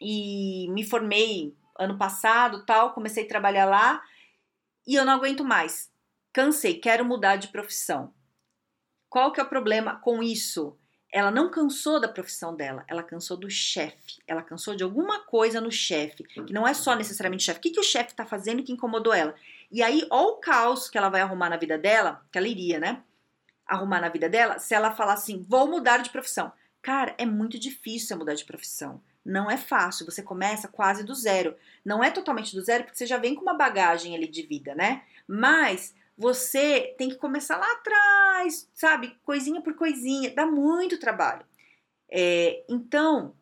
e 0.00 0.68
me 0.70 0.84
formei 0.84 1.54
ano 1.78 1.98
passado, 1.98 2.64
tal, 2.64 2.92
comecei 2.92 3.24
a 3.24 3.28
trabalhar 3.28 3.66
lá 3.66 4.02
e 4.86 4.94
eu 4.94 5.04
não 5.04 5.14
aguento 5.14 5.44
mais. 5.44 5.90
Cansei, 6.32 6.74
quero 6.78 7.04
mudar 7.04 7.36
de 7.36 7.48
profissão. 7.48 8.12
Qual 9.08 9.32
que 9.32 9.40
é 9.40 9.42
o 9.42 9.48
problema 9.48 9.96
com 10.00 10.22
isso? 10.22 10.76
ela 11.16 11.30
não 11.30 11.50
cansou 11.50 11.98
da 11.98 12.08
profissão 12.08 12.54
dela, 12.54 12.84
ela 12.86 13.02
cansou 13.02 13.38
do 13.38 13.48
chefe, 13.48 14.20
ela 14.26 14.42
cansou 14.42 14.76
de 14.76 14.84
alguma 14.84 15.20
coisa 15.20 15.62
no 15.62 15.72
chefe, 15.72 16.24
que 16.24 16.52
não 16.52 16.68
é 16.68 16.74
só 16.74 16.94
necessariamente 16.94 17.44
chefe. 17.44 17.58
O 17.58 17.62
que, 17.62 17.70
que 17.70 17.80
o 17.80 17.82
chefe 17.82 18.14
tá 18.14 18.26
fazendo 18.26 18.62
que 18.62 18.70
incomodou 18.70 19.14
ela? 19.14 19.34
E 19.70 19.82
aí, 19.82 20.06
olha 20.10 20.28
o 20.28 20.36
caos 20.36 20.88
que 20.88 20.96
ela 20.96 21.08
vai 21.08 21.20
arrumar 21.20 21.50
na 21.50 21.56
vida 21.56 21.76
dela, 21.78 22.24
que 22.30 22.38
ela 22.38 22.48
iria, 22.48 22.78
né? 22.78 23.02
Arrumar 23.66 24.00
na 24.00 24.08
vida 24.08 24.28
dela, 24.28 24.58
se 24.58 24.74
ela 24.74 24.94
falar 24.94 25.14
assim, 25.14 25.44
vou 25.48 25.68
mudar 25.68 25.98
de 25.98 26.10
profissão. 26.10 26.52
Cara, 26.80 27.14
é 27.18 27.26
muito 27.26 27.58
difícil 27.58 28.16
mudar 28.16 28.34
de 28.34 28.44
profissão. 28.44 29.02
Não 29.24 29.50
é 29.50 29.56
fácil, 29.56 30.06
você 30.06 30.22
começa 30.22 30.68
quase 30.68 31.02
do 31.02 31.14
zero. 31.14 31.56
Não 31.84 32.02
é 32.02 32.12
totalmente 32.12 32.54
do 32.54 32.62
zero, 32.62 32.84
porque 32.84 32.96
você 32.96 33.06
já 33.06 33.18
vem 33.18 33.34
com 33.34 33.42
uma 33.42 33.54
bagagem 33.54 34.14
ali 34.14 34.28
de 34.28 34.42
vida, 34.42 34.72
né? 34.74 35.02
Mas 35.26 35.92
você 36.16 36.94
tem 36.96 37.08
que 37.08 37.16
começar 37.16 37.56
lá 37.56 37.70
atrás, 37.72 38.68
sabe? 38.72 39.18
Coisinha 39.24 39.60
por 39.60 39.74
coisinha, 39.74 40.32
dá 40.32 40.46
muito 40.46 40.98
trabalho. 40.98 41.44
É, 42.08 42.64
então, 42.68 43.34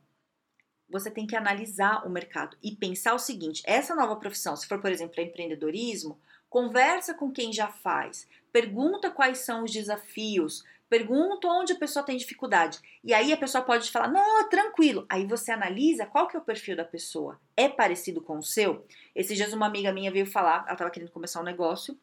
você 0.94 1.10
tem 1.10 1.26
que 1.26 1.34
analisar 1.34 2.06
o 2.06 2.08
mercado 2.08 2.56
e 2.62 2.70
pensar 2.70 3.14
o 3.14 3.18
seguinte: 3.18 3.64
essa 3.66 3.96
nova 3.96 4.14
profissão, 4.14 4.54
se 4.54 4.68
for, 4.68 4.80
por 4.80 4.92
exemplo, 4.92 5.20
empreendedorismo, 5.20 6.20
conversa 6.48 7.12
com 7.12 7.32
quem 7.32 7.52
já 7.52 7.66
faz, 7.66 8.28
pergunta 8.52 9.10
quais 9.10 9.38
são 9.38 9.64
os 9.64 9.72
desafios, 9.72 10.62
pergunta 10.88 11.48
onde 11.48 11.72
a 11.72 11.76
pessoa 11.76 12.04
tem 12.04 12.16
dificuldade. 12.16 12.78
E 13.02 13.12
aí 13.12 13.32
a 13.32 13.36
pessoa 13.36 13.64
pode 13.64 13.90
falar: 13.90 14.06
não, 14.06 14.42
é 14.42 14.48
tranquilo. 14.48 15.04
Aí 15.08 15.26
você 15.26 15.50
analisa 15.50 16.06
qual 16.06 16.28
que 16.28 16.36
é 16.36 16.38
o 16.38 16.44
perfil 16.44 16.76
da 16.76 16.84
pessoa. 16.84 17.40
É 17.56 17.68
parecido 17.68 18.20
com 18.22 18.38
o 18.38 18.42
seu? 18.44 18.86
Esses 19.16 19.36
dias 19.36 19.52
uma 19.52 19.66
amiga 19.66 19.92
minha 19.92 20.12
veio 20.12 20.26
falar, 20.26 20.62
ela 20.62 20.74
estava 20.74 20.90
querendo 20.90 21.10
começar 21.10 21.40
um 21.40 21.44
negócio 21.44 21.98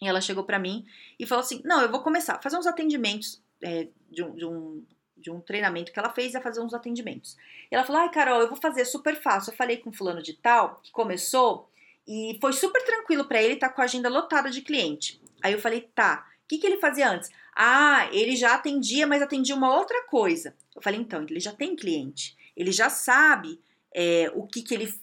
e 0.00 0.06
ela 0.06 0.20
chegou 0.20 0.44
para 0.44 0.60
mim 0.60 0.86
e 1.18 1.26
falou 1.26 1.42
assim: 1.42 1.60
Não, 1.64 1.82
eu 1.82 1.90
vou 1.90 2.04
começar 2.04 2.40
fazer 2.40 2.56
uns 2.56 2.68
atendimentos 2.68 3.42
é, 3.60 3.88
de, 4.08 4.22
um, 4.22 4.34
de, 4.36 4.44
um, 4.44 4.84
de 5.20 5.30
um 5.30 5.40
treinamento 5.40 5.92
que 5.92 5.98
ela 5.98 6.10
fez, 6.10 6.34
a 6.34 6.40
fazer 6.40 6.60
uns 6.60 6.74
atendimentos. 6.74 7.36
E 7.70 7.74
ela 7.74 7.84
falou: 7.84 8.02
Ai, 8.02 8.10
Carol, 8.10 8.40
eu 8.40 8.48
vou 8.48 8.56
fazer 8.56 8.84
super 8.84 9.20
fácil. 9.20 9.52
Eu 9.52 9.56
falei 9.56 9.76
com 9.76 9.92
fulano 9.92 10.22
de 10.22 10.34
tal, 10.34 10.80
que 10.82 10.90
começou, 10.90 11.68
e 12.06 12.38
foi 12.40 12.52
super 12.52 12.82
tranquilo 12.84 13.26
para 13.26 13.42
ele, 13.42 13.56
tá 13.56 13.68
com 13.68 13.82
a 13.82 13.84
agenda 13.84 14.08
lotada 14.08 14.50
de 14.50 14.62
cliente. 14.62 15.20
Aí 15.42 15.52
eu 15.52 15.60
falei: 15.60 15.82
Tá, 15.94 16.26
o 16.44 16.48
que, 16.48 16.58
que 16.58 16.66
ele 16.66 16.78
fazia 16.78 17.10
antes? 17.10 17.30
Ah, 17.54 18.08
ele 18.12 18.36
já 18.36 18.54
atendia, 18.54 19.06
mas 19.06 19.20
atendia 19.20 19.54
uma 19.54 19.76
outra 19.76 20.04
coisa. 20.04 20.54
Eu 20.74 20.80
falei: 20.80 20.98
Então, 20.98 21.26
ele 21.28 21.40
já 21.40 21.52
tem 21.52 21.76
cliente, 21.76 22.36
ele 22.56 22.72
já 22.72 22.88
sabe 22.88 23.60
é, 23.94 24.30
o 24.34 24.46
que, 24.46 24.62
que 24.62 24.74
ele. 24.74 24.94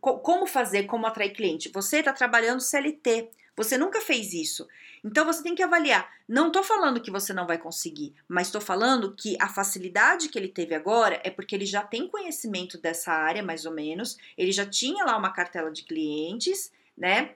Como 0.00 0.46
fazer, 0.46 0.84
como 0.84 1.06
atrair 1.06 1.32
cliente. 1.32 1.70
Você 1.70 1.98
está 1.98 2.12
trabalhando 2.12 2.60
CLT. 2.60 3.30
Você 3.56 3.76
nunca 3.76 4.00
fez 4.00 4.32
isso. 4.32 4.66
Então 5.04 5.26
você 5.26 5.42
tem 5.42 5.54
que 5.54 5.62
avaliar. 5.62 6.10
Não 6.28 6.46
estou 6.46 6.62
falando 6.62 7.00
que 7.00 7.10
você 7.10 7.32
não 7.32 7.46
vai 7.46 7.58
conseguir, 7.58 8.14
mas 8.26 8.46
estou 8.46 8.60
falando 8.60 9.14
que 9.14 9.36
a 9.40 9.48
facilidade 9.48 10.28
que 10.28 10.38
ele 10.38 10.48
teve 10.48 10.74
agora 10.74 11.20
é 11.24 11.30
porque 11.30 11.54
ele 11.54 11.66
já 11.66 11.82
tem 11.82 12.08
conhecimento 12.08 12.78
dessa 12.78 13.12
área, 13.12 13.42
mais 13.42 13.66
ou 13.66 13.72
menos. 13.72 14.16
Ele 14.38 14.52
já 14.52 14.64
tinha 14.64 15.04
lá 15.04 15.16
uma 15.16 15.32
cartela 15.32 15.70
de 15.70 15.82
clientes, 15.82 16.72
né? 16.96 17.34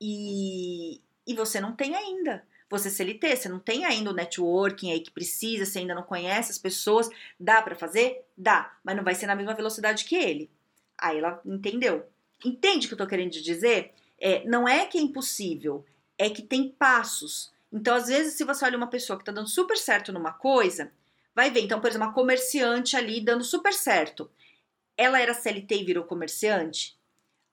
E, 0.00 1.00
e 1.26 1.34
você 1.34 1.60
não 1.60 1.74
tem 1.74 1.94
ainda. 1.94 2.46
Você 2.70 2.90
CLT, 2.90 3.36
você 3.36 3.48
não 3.48 3.58
tem 3.58 3.84
ainda 3.84 4.10
o 4.10 4.14
networking 4.14 4.92
aí 4.92 5.00
que 5.00 5.10
precisa, 5.10 5.66
você 5.66 5.80
ainda 5.80 5.94
não 5.94 6.02
conhece 6.02 6.50
as 6.50 6.58
pessoas. 6.58 7.10
Dá 7.38 7.60
para 7.60 7.76
fazer? 7.76 8.24
Dá, 8.36 8.76
mas 8.82 8.96
não 8.96 9.04
vai 9.04 9.14
ser 9.14 9.26
na 9.26 9.36
mesma 9.36 9.54
velocidade 9.54 10.04
que 10.04 10.16
ele. 10.16 10.50
Aí 10.98 11.18
ela 11.18 11.40
entendeu. 11.44 12.08
Entende 12.44 12.86
o 12.86 12.88
que 12.88 12.94
eu 12.94 12.98
tô 12.98 13.06
querendo 13.06 13.30
dizer? 13.30 13.92
É, 14.26 14.42
não 14.46 14.66
é 14.66 14.86
que 14.86 14.96
é 14.96 15.02
impossível, 15.02 15.84
é 16.16 16.30
que 16.30 16.40
tem 16.40 16.70
passos. 16.70 17.52
Então, 17.70 17.94
às 17.94 18.06
vezes, 18.06 18.32
se 18.32 18.42
você 18.42 18.64
olha 18.64 18.78
uma 18.78 18.86
pessoa 18.86 19.18
que 19.18 19.22
está 19.22 19.30
dando 19.30 19.50
super 19.50 19.76
certo 19.76 20.14
numa 20.14 20.32
coisa, 20.32 20.90
vai 21.34 21.50
ver. 21.50 21.60
Então, 21.60 21.78
por 21.78 21.90
exemplo, 21.90 22.06
uma 22.06 22.14
comerciante 22.14 22.96
ali 22.96 23.20
dando 23.20 23.44
super 23.44 23.74
certo. 23.74 24.30
Ela 24.96 25.20
era 25.20 25.34
CLT 25.34 25.74
e 25.74 25.84
virou 25.84 26.04
comerciante? 26.04 26.98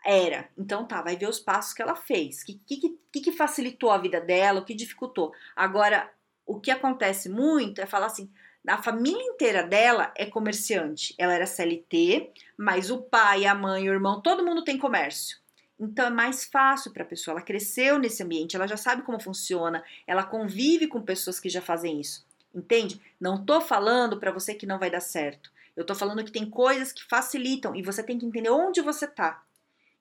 Era. 0.05 0.49
Então 0.57 0.87
tá, 0.87 1.01
vai 1.01 1.17
ver 1.17 1.27
os 1.27 1.39
passos 1.39 1.73
que 1.73 1.81
ela 1.81 1.95
fez. 1.95 2.41
O 2.43 2.45
que, 2.45 2.97
que, 3.11 3.21
que 3.21 3.31
facilitou 3.33 3.91
a 3.91 3.97
vida 3.97 4.21
dela, 4.21 4.61
o 4.61 4.65
que 4.65 4.73
dificultou. 4.73 5.33
Agora, 5.53 6.09
o 6.45 6.57
que 6.57 6.71
acontece 6.71 7.27
muito 7.27 7.81
é 7.81 7.85
falar 7.85 8.05
assim: 8.05 8.31
a 8.65 8.81
família 8.81 9.21
inteira 9.21 9.61
dela 9.61 10.13
é 10.15 10.25
comerciante. 10.25 11.13
Ela 11.17 11.33
era 11.33 11.45
CLT, 11.45 12.31
mas 12.57 12.89
o 12.89 13.01
pai, 13.01 13.45
a 13.45 13.53
mãe, 13.53 13.89
o 13.89 13.93
irmão, 13.93 14.21
todo 14.21 14.45
mundo 14.45 14.63
tem 14.63 14.77
comércio. 14.77 15.41
Então 15.81 16.05
é 16.05 16.09
mais 16.11 16.45
fácil 16.45 16.91
para 16.91 17.01
a 17.01 17.07
pessoa. 17.07 17.33
Ela 17.33 17.41
cresceu 17.41 17.97
nesse 17.97 18.21
ambiente, 18.21 18.55
ela 18.55 18.67
já 18.67 18.77
sabe 18.77 19.01
como 19.01 19.19
funciona, 19.19 19.83
ela 20.05 20.23
convive 20.23 20.85
com 20.87 21.01
pessoas 21.01 21.39
que 21.39 21.49
já 21.49 21.59
fazem 21.59 21.99
isso. 21.99 22.23
Entende? 22.53 23.01
Não 23.19 23.43
tô 23.43 23.59
falando 23.59 24.19
para 24.19 24.31
você 24.31 24.53
que 24.53 24.67
não 24.67 24.77
vai 24.77 24.91
dar 24.91 24.99
certo. 24.99 25.51
Eu 25.75 25.83
tô 25.83 25.95
falando 25.95 26.23
que 26.23 26.31
tem 26.31 26.47
coisas 26.47 26.91
que 26.91 27.03
facilitam 27.05 27.75
e 27.75 27.81
você 27.81 28.03
tem 28.03 28.19
que 28.19 28.25
entender 28.25 28.51
onde 28.51 28.79
você 28.79 29.07
tá. 29.07 29.41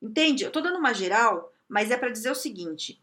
Entende? 0.03 0.45
Eu 0.45 0.51
tô 0.51 0.61
dando 0.61 0.79
uma 0.79 0.93
geral, 0.93 1.51
mas 1.67 1.91
é 1.91 1.97
para 1.97 2.11
dizer 2.11 2.31
o 2.31 2.35
seguinte: 2.35 3.01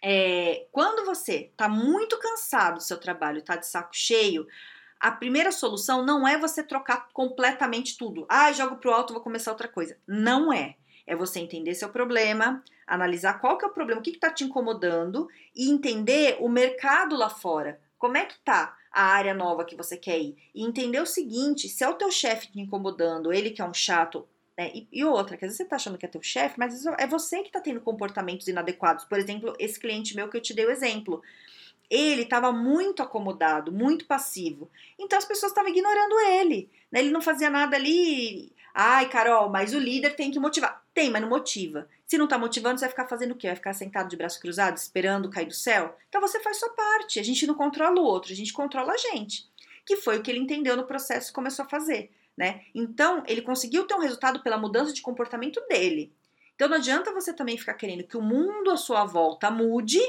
é, 0.00 0.66
quando 0.70 1.04
você 1.04 1.50
tá 1.56 1.68
muito 1.68 2.16
cansado 2.18 2.74
do 2.74 2.82
seu 2.82 2.98
trabalho, 2.98 3.42
tá 3.42 3.56
de 3.56 3.66
saco 3.66 3.90
cheio, 3.92 4.46
a 5.00 5.10
primeira 5.10 5.50
solução 5.50 6.04
não 6.04 6.28
é 6.28 6.38
você 6.38 6.62
trocar 6.62 7.08
completamente 7.12 7.98
tudo. 7.98 8.24
Ah, 8.28 8.52
jogo 8.52 8.76
pro 8.76 8.92
alto, 8.92 9.14
vou 9.14 9.22
começar 9.22 9.50
outra 9.50 9.66
coisa. 9.66 9.96
Não 10.06 10.52
é. 10.52 10.76
É 11.06 11.14
você 11.14 11.40
entender 11.40 11.74
seu 11.74 11.88
problema, 11.88 12.62
analisar 12.86 13.40
qual 13.40 13.58
que 13.58 13.64
é 13.64 13.68
o 13.68 13.72
problema, 13.72 14.00
o 14.00 14.02
que 14.02 14.10
está 14.10 14.30
te 14.30 14.44
incomodando 14.44 15.28
e 15.54 15.70
entender 15.70 16.36
o 16.40 16.48
mercado 16.48 17.16
lá 17.16 17.28
fora. 17.28 17.80
Como 17.98 18.16
é 18.16 18.24
que 18.24 18.38
tá 18.40 18.76
a 18.90 19.02
área 19.02 19.34
nova 19.34 19.64
que 19.64 19.76
você 19.76 19.96
quer 19.96 20.18
ir? 20.18 20.36
E 20.54 20.64
entender 20.64 21.00
o 21.00 21.06
seguinte: 21.06 21.68
se 21.68 21.84
é 21.84 21.88
o 21.88 21.94
teu 21.94 22.10
chefe 22.10 22.50
te 22.52 22.60
incomodando, 22.60 23.32
ele 23.32 23.50
que 23.50 23.62
é 23.62 23.64
um 23.64 23.74
chato, 23.74 24.26
né? 24.56 24.70
E, 24.74 24.88
e, 24.92 25.04
outra, 25.04 25.36
que 25.36 25.44
às 25.44 25.50
vezes 25.50 25.58
você 25.58 25.64
tá 25.64 25.76
achando 25.76 25.98
que 25.98 26.06
é 26.06 26.08
teu 26.08 26.22
chefe, 26.22 26.58
mas 26.58 26.84
é 26.98 27.06
você 27.06 27.42
que 27.42 27.50
tá 27.50 27.60
tendo 27.60 27.80
comportamentos 27.80 28.46
inadequados. 28.46 29.04
Por 29.04 29.18
exemplo, 29.18 29.54
esse 29.58 29.78
cliente 29.78 30.14
meu 30.14 30.28
que 30.28 30.36
eu 30.36 30.42
te 30.42 30.54
dei 30.54 30.66
o 30.66 30.70
exemplo. 30.70 31.22
Ele 31.90 32.22
estava 32.22 32.50
muito 32.50 33.02
acomodado, 33.02 33.70
muito 33.70 34.06
passivo. 34.06 34.70
Então 34.98 35.18
as 35.18 35.26
pessoas 35.26 35.52
estavam 35.52 35.70
ignorando 35.70 36.18
ele. 36.40 36.70
Né? 36.90 37.00
Ele 37.00 37.10
não 37.10 37.20
fazia 37.20 37.50
nada 37.50 37.76
ali. 37.76 38.53
Ai, 38.76 39.08
Carol, 39.08 39.48
mas 39.48 39.72
o 39.72 39.78
líder 39.78 40.16
tem 40.16 40.32
que 40.32 40.40
motivar. 40.40 40.84
Tem, 40.92 41.08
mas 41.08 41.22
não 41.22 41.28
motiva. 41.28 41.88
Se 42.04 42.18
não 42.18 42.26
tá 42.26 42.36
motivando, 42.36 42.76
você 42.76 42.86
vai 42.86 42.90
ficar 42.90 43.06
fazendo 43.06 43.30
o 43.30 43.36
quê? 43.36 43.46
Vai 43.46 43.54
ficar 43.54 43.72
sentado 43.72 44.08
de 44.08 44.16
braço 44.16 44.40
cruzado, 44.40 44.76
esperando 44.76 45.30
cair 45.30 45.46
do 45.46 45.54
céu? 45.54 45.96
Então 46.08 46.20
você 46.20 46.40
faz 46.40 46.58
sua 46.58 46.70
parte. 46.70 47.20
A 47.20 47.22
gente 47.22 47.46
não 47.46 47.54
controla 47.54 48.00
o 48.00 48.04
outro, 48.04 48.32
a 48.32 48.36
gente 48.36 48.52
controla 48.52 48.92
a 48.92 48.96
gente. 48.96 49.48
Que 49.86 49.96
foi 49.96 50.18
o 50.18 50.22
que 50.22 50.30
ele 50.30 50.40
entendeu 50.40 50.76
no 50.76 50.86
processo 50.86 51.30
e 51.30 51.32
começou 51.32 51.64
a 51.64 51.68
fazer. 51.68 52.10
Né? 52.36 52.62
Então, 52.74 53.22
ele 53.28 53.42
conseguiu 53.42 53.86
ter 53.86 53.94
um 53.94 54.00
resultado 54.00 54.42
pela 54.42 54.58
mudança 54.58 54.92
de 54.92 55.02
comportamento 55.02 55.64
dele. 55.68 56.12
Então, 56.56 56.68
não 56.68 56.78
adianta 56.78 57.12
você 57.12 57.32
também 57.32 57.56
ficar 57.56 57.74
querendo 57.74 58.02
que 58.02 58.16
o 58.16 58.22
mundo 58.22 58.72
à 58.72 58.76
sua 58.76 59.04
volta 59.04 59.52
mude 59.52 60.00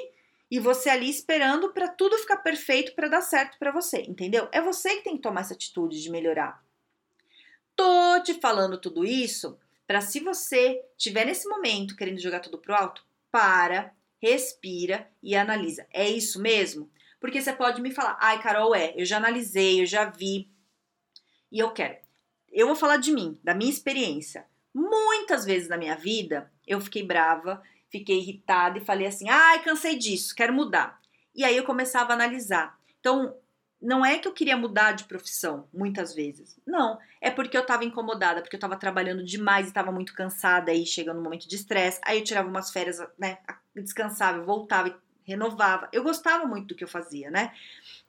e 0.49 0.59
você 0.59 0.89
ali 0.89 1.07
esperando 1.07 1.69
para 1.69 1.87
tudo 1.87 2.17
ficar 2.17 2.37
perfeito 2.37 2.95
para 2.95 3.07
dar 3.07 3.21
certo 3.21 3.59
para 3.59 3.71
você, 3.71 4.01
entendeu? 4.01 4.47
É 4.51 4.59
você 4.59 4.95
que 4.95 5.03
tem 5.03 5.17
que 5.17 5.21
tomar 5.21 5.41
essa 5.41 5.53
atitude 5.53 6.01
de 6.01 6.09
melhorar. 6.09 6.64
Tô 7.75 8.21
te 8.23 8.35
falando 8.35 8.77
tudo 8.77 9.05
isso 9.05 9.59
para 9.85 10.01
se 10.01 10.19
você 10.19 10.81
tiver 10.97 11.25
nesse 11.25 11.47
momento 11.47 11.95
querendo 11.95 12.19
jogar 12.19 12.39
tudo 12.39 12.57
pro 12.57 12.73
alto, 12.73 13.05
para, 13.31 13.93
respira 14.21 15.09
e 15.21 15.35
analisa. 15.35 15.85
É 15.91 16.09
isso 16.09 16.41
mesmo? 16.41 16.89
Porque 17.19 17.41
você 17.41 17.53
pode 17.53 17.81
me 17.81 17.91
falar, 17.91 18.17
ai, 18.19 18.41
Carol, 18.41 18.75
é, 18.75 18.93
eu 18.95 19.05
já 19.05 19.17
analisei, 19.17 19.81
eu 19.81 19.85
já 19.85 20.05
vi 20.05 20.49
e 21.51 21.59
eu 21.59 21.71
quero. 21.71 21.97
Eu 22.51 22.67
vou 22.67 22.75
falar 22.75 22.97
de 22.97 23.11
mim, 23.11 23.39
da 23.43 23.53
minha 23.53 23.69
experiência. 23.69 24.45
Muitas 24.73 25.45
vezes 25.45 25.67
na 25.67 25.77
minha 25.77 25.95
vida 25.95 26.51
eu 26.65 26.79
fiquei 26.81 27.03
brava, 27.03 27.61
fiquei 27.89 28.17
irritada 28.19 28.77
e 28.77 28.85
falei 28.85 29.07
assim: 29.07 29.29
ai, 29.29 29.61
cansei 29.63 29.97
disso, 29.97 30.35
quero 30.35 30.53
mudar. 30.53 30.99
E 31.33 31.43
aí 31.43 31.55
eu 31.55 31.63
começava 31.63 32.11
a 32.11 32.15
analisar. 32.15 32.77
Então, 32.99 33.35
não 33.85 34.03
é 34.03 34.17
que 34.17 34.27
eu 34.27 34.33
queria 34.33 34.57
mudar 34.57 34.93
de 34.93 35.03
profissão, 35.03 35.67
muitas 35.71 36.13
vezes. 36.13 36.59
Não, 36.65 36.97
é 37.21 37.29
porque 37.29 37.55
eu 37.55 37.61
estava 37.61 37.85
incomodada, 37.85 38.41
porque 38.41 38.55
eu 38.55 38.57
estava 38.57 38.75
trabalhando 38.75 39.23
demais 39.23 39.67
e 39.67 39.69
estava 39.69 39.91
muito 39.91 40.13
cansada 40.13 40.71
aí 40.71 40.85
chegando 40.85 41.19
um 41.19 41.23
momento 41.23 41.47
de 41.47 41.55
estresse. 41.55 42.01
Aí 42.03 42.17
eu 42.17 42.23
tirava 42.23 42.49
umas 42.49 42.71
férias, 42.71 42.97
né, 43.17 43.37
descansava, 43.75 44.41
voltava 44.41 44.89
e 44.89 44.95
renovava. 45.23 45.87
Eu 45.93 46.03
gostava 46.03 46.45
muito 46.45 46.69
do 46.69 46.75
que 46.75 46.83
eu 46.83 46.87
fazia, 46.87 47.29
né? 47.29 47.51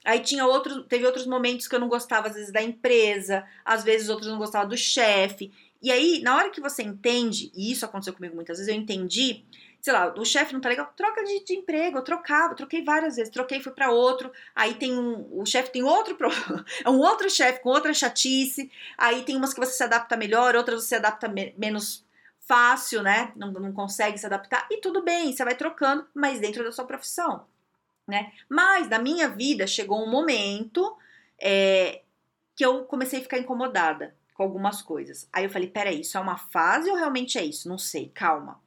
Aí 0.03 0.19
tinha 0.19 0.45
outros, 0.45 0.85
teve 0.87 1.05
outros 1.05 1.27
momentos 1.27 1.67
que 1.67 1.75
eu 1.75 1.79
não 1.79 1.87
gostava 1.87 2.27
às 2.27 2.33
vezes 2.33 2.51
da 2.51 2.61
empresa, 2.61 3.45
às 3.63 3.83
vezes 3.83 4.09
outros 4.09 4.29
não 4.29 4.37
gostava 4.39 4.67
do 4.67 4.77
chefe. 4.77 5.51
E 5.79 5.91
aí, 5.91 6.21
na 6.23 6.35
hora 6.35 6.49
que 6.49 6.59
você 6.59 6.81
entende, 6.81 7.51
e 7.55 7.71
isso 7.71 7.85
aconteceu 7.85 8.13
comigo 8.13 8.35
muitas 8.35 8.57
vezes, 8.57 8.73
eu 8.73 8.79
entendi 8.79 9.45
sei 9.81 9.93
lá, 9.93 10.13
o 10.17 10.25
chefe 10.25 10.53
não 10.53 10.61
tá 10.61 10.69
legal, 10.69 10.91
troca 10.95 11.23
de, 11.23 11.43
de, 11.43 11.55
emprego, 11.55 11.97
eu 11.97 12.03
trocava, 12.03 12.55
troquei 12.55 12.83
várias 12.83 13.15
vezes, 13.15 13.31
troquei, 13.31 13.61
fui 13.61 13.71
para 13.71 13.91
outro, 13.91 14.31
aí 14.55 14.73
tem 14.75 14.97
um, 14.97 15.27
o 15.39 15.45
chefe 15.45 15.71
tem 15.71 15.83
outro, 15.83 16.17
é 16.83 16.89
um 16.89 16.99
outro 16.99 17.29
chefe 17.29 17.61
com 17.61 17.69
outra 17.69 17.93
chatice, 17.93 18.71
aí 18.97 19.23
tem 19.23 19.37
umas 19.37 19.53
que 19.53 19.59
você 19.59 19.73
se 19.73 19.83
adapta 19.83 20.17
melhor, 20.17 20.55
outras 20.55 20.83
você 20.83 20.89
se 20.89 20.95
adapta 20.95 21.27
me, 21.27 21.53
menos 21.57 22.05
fácil, 22.39 23.01
né, 23.01 23.31
não, 23.35 23.51
não 23.51 23.71
consegue 23.71 24.17
se 24.17 24.25
adaptar, 24.25 24.67
e 24.71 24.81
tudo 24.81 25.03
bem, 25.03 25.33
você 25.33 25.43
vai 25.43 25.55
trocando, 25.55 26.05
mas 26.13 26.39
dentro 26.39 26.63
da 26.63 26.71
sua 26.71 26.85
profissão, 26.85 27.45
né, 28.07 28.31
mas 28.49 28.89
na 28.89 28.99
minha 28.99 29.29
vida 29.29 29.67
chegou 29.67 30.03
um 30.03 30.09
momento 30.09 30.97
é, 31.39 32.01
que 32.55 32.65
eu 32.65 32.83
comecei 32.85 33.19
a 33.19 33.21
ficar 33.21 33.37
incomodada 33.37 34.15
com 34.33 34.43
algumas 34.43 34.81
coisas. 34.83 35.27
Aí 35.33 35.43
eu 35.43 35.49
falei, 35.49 35.67
peraí, 35.67 36.01
isso 36.01 36.17
é 36.17 36.21
uma 36.21 36.37
fase 36.37 36.89
ou 36.89 36.95
realmente 36.95 37.39
é 37.39 37.43
isso? 37.43 37.67
Não 37.67 37.77
sei, 37.77 38.11
calma. 38.13 38.61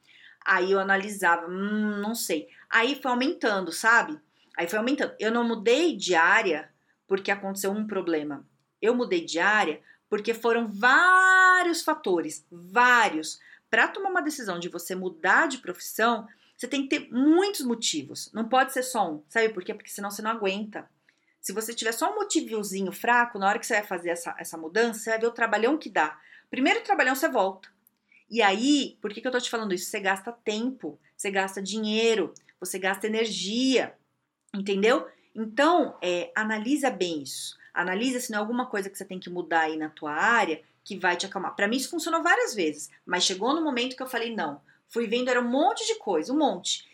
Aí 0.44 0.72
eu 0.72 0.78
analisava, 0.78 1.46
hum, 1.46 2.00
não 2.00 2.14
sei. 2.14 2.48
Aí 2.68 3.00
foi 3.00 3.10
aumentando, 3.10 3.72
sabe? 3.72 4.18
Aí 4.56 4.68
foi 4.68 4.78
aumentando. 4.78 5.14
Eu 5.18 5.30
não 5.30 5.44
mudei 5.44 5.96
de 5.96 6.14
área 6.14 6.70
porque 7.06 7.30
aconteceu 7.30 7.70
um 7.70 7.86
problema. 7.86 8.46
Eu 8.80 8.94
mudei 8.94 9.24
de 9.24 9.38
área 9.38 9.80
porque 10.08 10.34
foram 10.34 10.68
vários 10.68 11.82
fatores, 11.82 12.46
vários. 12.50 13.40
Para 13.70 13.88
tomar 13.88 14.10
uma 14.10 14.22
decisão 14.22 14.58
de 14.58 14.68
você 14.68 14.94
mudar 14.94 15.46
de 15.46 15.58
profissão, 15.58 16.26
você 16.56 16.66
tem 16.66 16.86
que 16.86 16.98
ter 16.98 17.12
muitos 17.12 17.62
motivos. 17.62 18.30
Não 18.32 18.48
pode 18.48 18.72
ser 18.72 18.82
só 18.82 19.10
um. 19.10 19.22
Sabe 19.28 19.48
por 19.50 19.62
quê? 19.62 19.72
Porque 19.72 19.90
senão 19.90 20.10
você 20.10 20.20
não 20.20 20.30
aguenta. 20.30 20.88
Se 21.40 21.52
você 21.52 21.72
tiver 21.72 21.92
só 21.92 22.12
um 22.12 22.16
motivozinho 22.16 22.92
fraco, 22.92 23.38
na 23.38 23.48
hora 23.48 23.58
que 23.58 23.66
você 23.66 23.74
vai 23.74 23.86
fazer 23.86 24.10
essa, 24.10 24.34
essa 24.38 24.58
mudança, 24.58 25.00
você 25.00 25.10
vai 25.10 25.18
ver 25.20 25.26
o 25.26 25.32
trabalhão 25.32 25.78
que 25.78 25.88
dá. 25.88 26.18
Primeiro 26.50 26.82
trabalhão 26.82 27.14
você 27.14 27.28
volta. 27.28 27.68
E 28.30 28.40
aí, 28.40 28.96
por 29.00 29.12
que, 29.12 29.20
que 29.20 29.26
eu 29.26 29.32
tô 29.32 29.40
te 29.40 29.50
falando 29.50 29.74
isso? 29.74 29.90
Você 29.90 29.98
gasta 29.98 30.30
tempo, 30.30 30.98
você 31.16 31.30
gasta 31.30 31.60
dinheiro, 31.60 32.32
você 32.60 32.78
gasta 32.78 33.06
energia, 33.06 33.94
entendeu? 34.54 35.06
Então, 35.34 35.98
é, 36.00 36.30
analisa 36.34 36.90
bem 36.90 37.22
isso. 37.22 37.58
Analisa 37.74 38.20
se 38.20 38.30
não 38.30 38.38
é 38.38 38.40
alguma 38.40 38.66
coisa 38.66 38.88
que 38.88 38.96
você 38.96 39.04
tem 39.04 39.18
que 39.18 39.30
mudar 39.30 39.62
aí 39.62 39.76
na 39.76 39.88
tua 39.88 40.12
área 40.12 40.62
que 40.84 40.96
vai 40.96 41.16
te 41.16 41.26
acalmar. 41.26 41.54
Para 41.54 41.68
mim 41.68 41.76
isso 41.76 41.90
funcionou 41.90 42.22
várias 42.22 42.54
vezes, 42.54 42.90
mas 43.04 43.24
chegou 43.24 43.54
no 43.54 43.62
momento 43.62 43.96
que 43.96 44.02
eu 44.02 44.08
falei 44.08 44.34
não. 44.34 44.60
Fui 44.88 45.06
vendo 45.06 45.28
era 45.28 45.40
um 45.40 45.48
monte 45.48 45.86
de 45.86 45.96
coisa, 45.96 46.32
um 46.32 46.38
monte. 46.38 46.88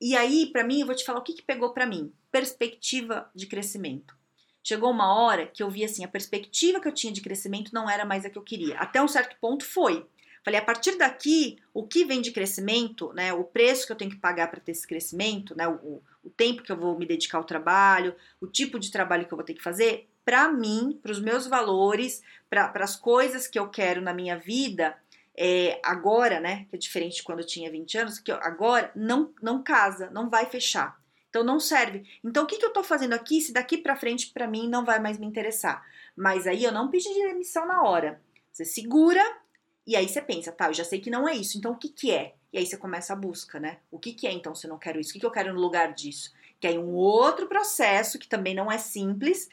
E 0.00 0.16
aí, 0.16 0.46
para 0.46 0.64
mim, 0.64 0.80
eu 0.80 0.86
vou 0.86 0.94
te 0.94 1.04
falar 1.04 1.18
o 1.18 1.22
que, 1.22 1.34
que 1.34 1.42
pegou 1.42 1.72
para 1.72 1.86
mim 1.86 2.12
perspectiva 2.30 3.30
de 3.34 3.46
crescimento. 3.46 4.14
Chegou 4.62 4.90
uma 4.90 5.14
hora 5.14 5.46
que 5.46 5.62
eu 5.62 5.70
vi 5.70 5.84
assim, 5.84 6.04
a 6.04 6.08
perspectiva 6.08 6.80
que 6.80 6.86
eu 6.86 6.92
tinha 6.92 7.12
de 7.12 7.20
crescimento 7.20 7.72
não 7.72 7.88
era 7.88 8.04
mais 8.04 8.24
a 8.24 8.30
que 8.30 8.38
eu 8.38 8.42
queria. 8.42 8.78
Até 8.78 9.02
um 9.02 9.08
certo 9.08 9.36
ponto 9.40 9.64
foi. 9.64 10.06
Falei, 10.42 10.58
a 10.58 10.64
partir 10.64 10.96
daqui, 10.96 11.58
o 11.74 11.86
que 11.86 12.04
vem 12.04 12.20
de 12.20 12.30
crescimento, 12.30 13.12
né, 13.12 13.32
o 13.32 13.44
preço 13.44 13.86
que 13.86 13.92
eu 13.92 13.96
tenho 13.96 14.10
que 14.10 14.16
pagar 14.16 14.50
para 14.50 14.60
ter 14.60 14.72
esse 14.72 14.86
crescimento, 14.86 15.54
né, 15.54 15.68
o, 15.68 16.02
o 16.24 16.30
tempo 16.30 16.62
que 16.62 16.72
eu 16.72 16.76
vou 16.76 16.98
me 16.98 17.06
dedicar 17.06 17.38
ao 17.38 17.44
trabalho, 17.44 18.14
o 18.40 18.46
tipo 18.46 18.78
de 18.78 18.90
trabalho 18.90 19.26
que 19.26 19.32
eu 19.32 19.36
vou 19.36 19.44
ter 19.44 19.54
que 19.54 19.62
fazer, 19.62 20.08
para 20.24 20.50
mim, 20.50 20.98
para 21.02 21.12
os 21.12 21.20
meus 21.20 21.46
valores, 21.46 22.22
para 22.48 22.72
as 22.76 22.96
coisas 22.96 23.46
que 23.46 23.58
eu 23.58 23.68
quero 23.68 24.00
na 24.00 24.14
minha 24.14 24.38
vida, 24.38 24.96
é, 25.36 25.80
agora, 25.82 26.40
né, 26.40 26.66
que 26.68 26.76
é 26.76 26.78
diferente 26.78 27.16
de 27.16 27.22
quando 27.22 27.40
eu 27.40 27.46
tinha 27.46 27.70
20 27.70 27.98
anos, 27.98 28.18
que 28.18 28.32
agora 28.32 28.90
não, 28.94 29.32
não 29.42 29.62
casa, 29.62 30.10
não 30.10 30.30
vai 30.30 30.46
fechar. 30.46 30.98
Então 31.28 31.44
não 31.44 31.60
serve. 31.60 32.04
Então 32.24 32.44
o 32.44 32.46
que, 32.46 32.58
que 32.58 32.64
eu 32.64 32.72
tô 32.72 32.82
fazendo 32.82 33.12
aqui 33.12 33.40
se 33.40 33.52
daqui 33.52 33.78
para 33.78 33.96
frente 33.96 34.32
para 34.32 34.48
mim 34.48 34.68
não 34.68 34.84
vai 34.84 34.98
mais 34.98 35.16
me 35.16 35.26
interessar? 35.26 35.86
Mas 36.16 36.46
aí 36.46 36.64
eu 36.64 36.72
não 36.72 36.90
pedi 36.90 37.08
demissão 37.14 37.66
na 37.66 37.82
hora. 37.82 38.20
Você 38.52 38.64
segura 38.64 39.22
e 39.86 39.96
aí 39.96 40.08
você 40.08 40.20
pensa, 40.20 40.52
tá, 40.52 40.68
eu 40.68 40.74
já 40.74 40.84
sei 40.84 41.00
que 41.00 41.10
não 41.10 41.28
é 41.28 41.34
isso. 41.34 41.58
Então 41.58 41.72
o 41.72 41.76
que 41.76 41.88
que 41.88 42.10
é? 42.10 42.34
E 42.52 42.58
aí 42.58 42.66
você 42.66 42.76
começa 42.76 43.12
a 43.12 43.16
busca, 43.16 43.58
né? 43.58 43.78
O 43.90 43.98
que 43.98 44.12
que 44.12 44.26
é 44.26 44.32
então 44.32 44.54
se 44.54 44.66
eu 44.66 44.70
não 44.70 44.78
quero 44.78 45.00
isso? 45.00 45.10
O 45.10 45.12
que 45.14 45.20
que 45.20 45.26
eu 45.26 45.30
quero 45.30 45.54
no 45.54 45.60
lugar 45.60 45.92
disso? 45.92 46.32
Que 46.58 46.66
aí 46.66 46.78
um 46.78 46.94
outro 46.94 47.46
processo 47.46 48.18
que 48.18 48.28
também 48.28 48.54
não 48.54 48.70
é 48.70 48.78
simples. 48.78 49.48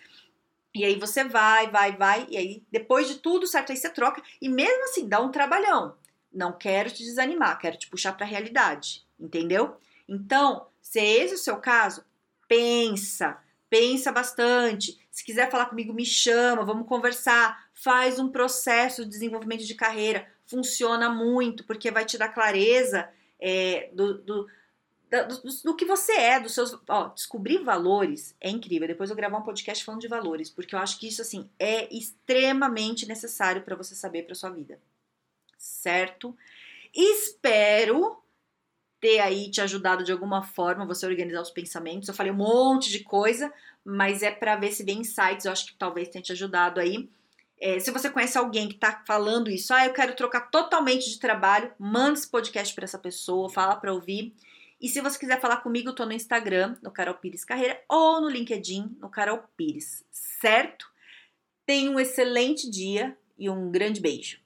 E 0.74 0.84
aí 0.84 1.00
você 1.00 1.24
vai, 1.24 1.72
vai, 1.72 1.96
vai, 1.96 2.28
e 2.30 2.38
aí 2.38 2.64
depois 2.72 3.08
de 3.08 3.16
tudo, 3.16 3.48
certo, 3.48 3.72
aí 3.72 3.78
você 3.78 3.90
troca 3.90 4.22
e 4.40 4.48
mesmo 4.48 4.84
assim 4.84 5.08
dá 5.08 5.20
um 5.20 5.32
trabalhão. 5.32 5.96
Não 6.32 6.54
quero 6.54 6.92
te 6.92 7.04
desanimar, 7.04 7.58
quero 7.58 7.78
te 7.78 7.90
puxar 7.90 8.14
para 8.14 8.26
a 8.26 8.30
realidade, 8.30 9.04
entendeu? 9.20 9.78
Então, 10.08 10.68
se 10.82 11.00
é 11.00 11.24
esse 11.24 11.34
o 11.34 11.38
seu 11.38 11.58
caso, 11.58 12.04
pensa, 12.48 13.42
pensa 13.70 14.12
bastante. 14.12 15.00
Se 15.10 15.24
quiser 15.24 15.50
falar 15.50 15.66
comigo, 15.66 15.94
me 15.94 16.06
chama, 16.06 16.64
vamos 16.64 16.88
conversar. 16.88 17.67
Faz 17.80 18.18
um 18.18 18.30
processo 18.30 19.04
de 19.04 19.12
desenvolvimento 19.12 19.64
de 19.64 19.76
carreira. 19.76 20.28
Funciona 20.48 21.10
muito, 21.10 21.64
porque 21.64 21.92
vai 21.92 22.06
te 22.06 22.18
dar 22.18 22.30
clareza 22.30 23.08
é, 23.40 23.92
do, 23.94 24.16
do, 24.16 24.48
do, 25.10 25.52
do, 25.64 25.76
que 25.76 25.86
você 25.86 26.14
é, 26.14 26.40
dos 26.40 26.56
seus. 26.56 26.76
Ó, 26.88 27.10
descobrir 27.10 27.60
valores 27.60 28.36
é 28.42 28.50
incrível. 28.50 28.88
Depois 28.88 29.12
eu 29.12 29.16
gravar 29.16 29.38
um 29.38 29.44
podcast 29.44 29.86
falando 29.86 30.02
de 30.02 30.08
valores, 30.08 30.50
porque 30.50 30.74
eu 30.74 30.80
acho 30.80 31.00
que 31.00 31.08
isso 31.08 31.22
assim 31.22 31.50
é 31.60 31.94
extremamente 31.96 33.08
necessário 33.08 33.62
para 33.62 33.76
você 33.76 33.94
saber 33.94 34.24
para 34.24 34.34
sua 34.34 34.50
vida. 34.50 34.80
Certo? 35.56 36.36
Espero 36.96 38.18
ter 39.00 39.20
aí 39.20 39.52
te 39.52 39.62
ajudado 39.62 40.04
de 40.04 40.12
alguma 40.12 40.42
forma 40.42 40.86
você 40.86 41.06
organizar 41.06 41.42
os 41.42 41.52
pensamentos. 41.52 42.08
Eu 42.08 42.16
falei 42.16 42.32
um 42.32 42.38
monte 42.38 42.90
de 42.90 43.04
coisa, 43.04 43.54
mas 43.86 44.24
é 44.24 44.32
para 44.32 44.56
ver 44.56 44.72
se 44.72 44.84
vem 44.84 45.02
insights. 45.02 45.46
Eu 45.46 45.52
acho 45.52 45.68
que 45.68 45.76
talvez 45.76 46.10
tenha 46.10 46.24
te 46.24 46.32
ajudado 46.32 46.80
aí. 46.80 47.08
É, 47.60 47.80
se 47.80 47.90
você 47.92 48.10
conhece 48.10 48.38
alguém 48.38 48.68
que 48.68 48.76
está 48.76 49.04
falando 49.06 49.50
isso, 49.50 49.74
ah, 49.74 49.86
eu 49.86 49.94
quero 49.94 50.16
trocar 50.16 50.52
totalmente 50.52 51.10
de 51.10 51.20
trabalho, 51.20 51.72
manda 51.80 52.14
esse 52.14 52.30
podcast 52.30 52.74
para 52.74 52.86
essa 52.86 53.00
pessoa, 53.00 53.50
fala 53.50 53.76
para 53.76 53.94
ouvir. 53.94 54.36
E 54.80 54.88
se 54.88 55.02
você 55.02 55.18
quiser 55.18 55.42
falar 55.42 55.58
comigo, 55.58 55.90
eu 55.90 55.96
tô 55.96 56.06
no 56.06 56.14
Instagram, 56.14 56.76
no 56.84 56.92
Carol 56.92 57.16
Pires 57.16 57.44
Carreira, 57.44 57.82
ou 57.90 58.22
no 58.22 58.30
LinkedIn, 58.30 58.98
no 59.00 59.10
Carol 59.10 59.44
Pires, 59.56 60.06
certo? 60.12 60.88
Tenha 61.66 61.90
um 61.90 62.00
excelente 62.00 62.70
dia 62.70 63.18
e 63.38 63.50
um 63.50 63.72
grande 63.72 64.00
beijo. 64.00 64.40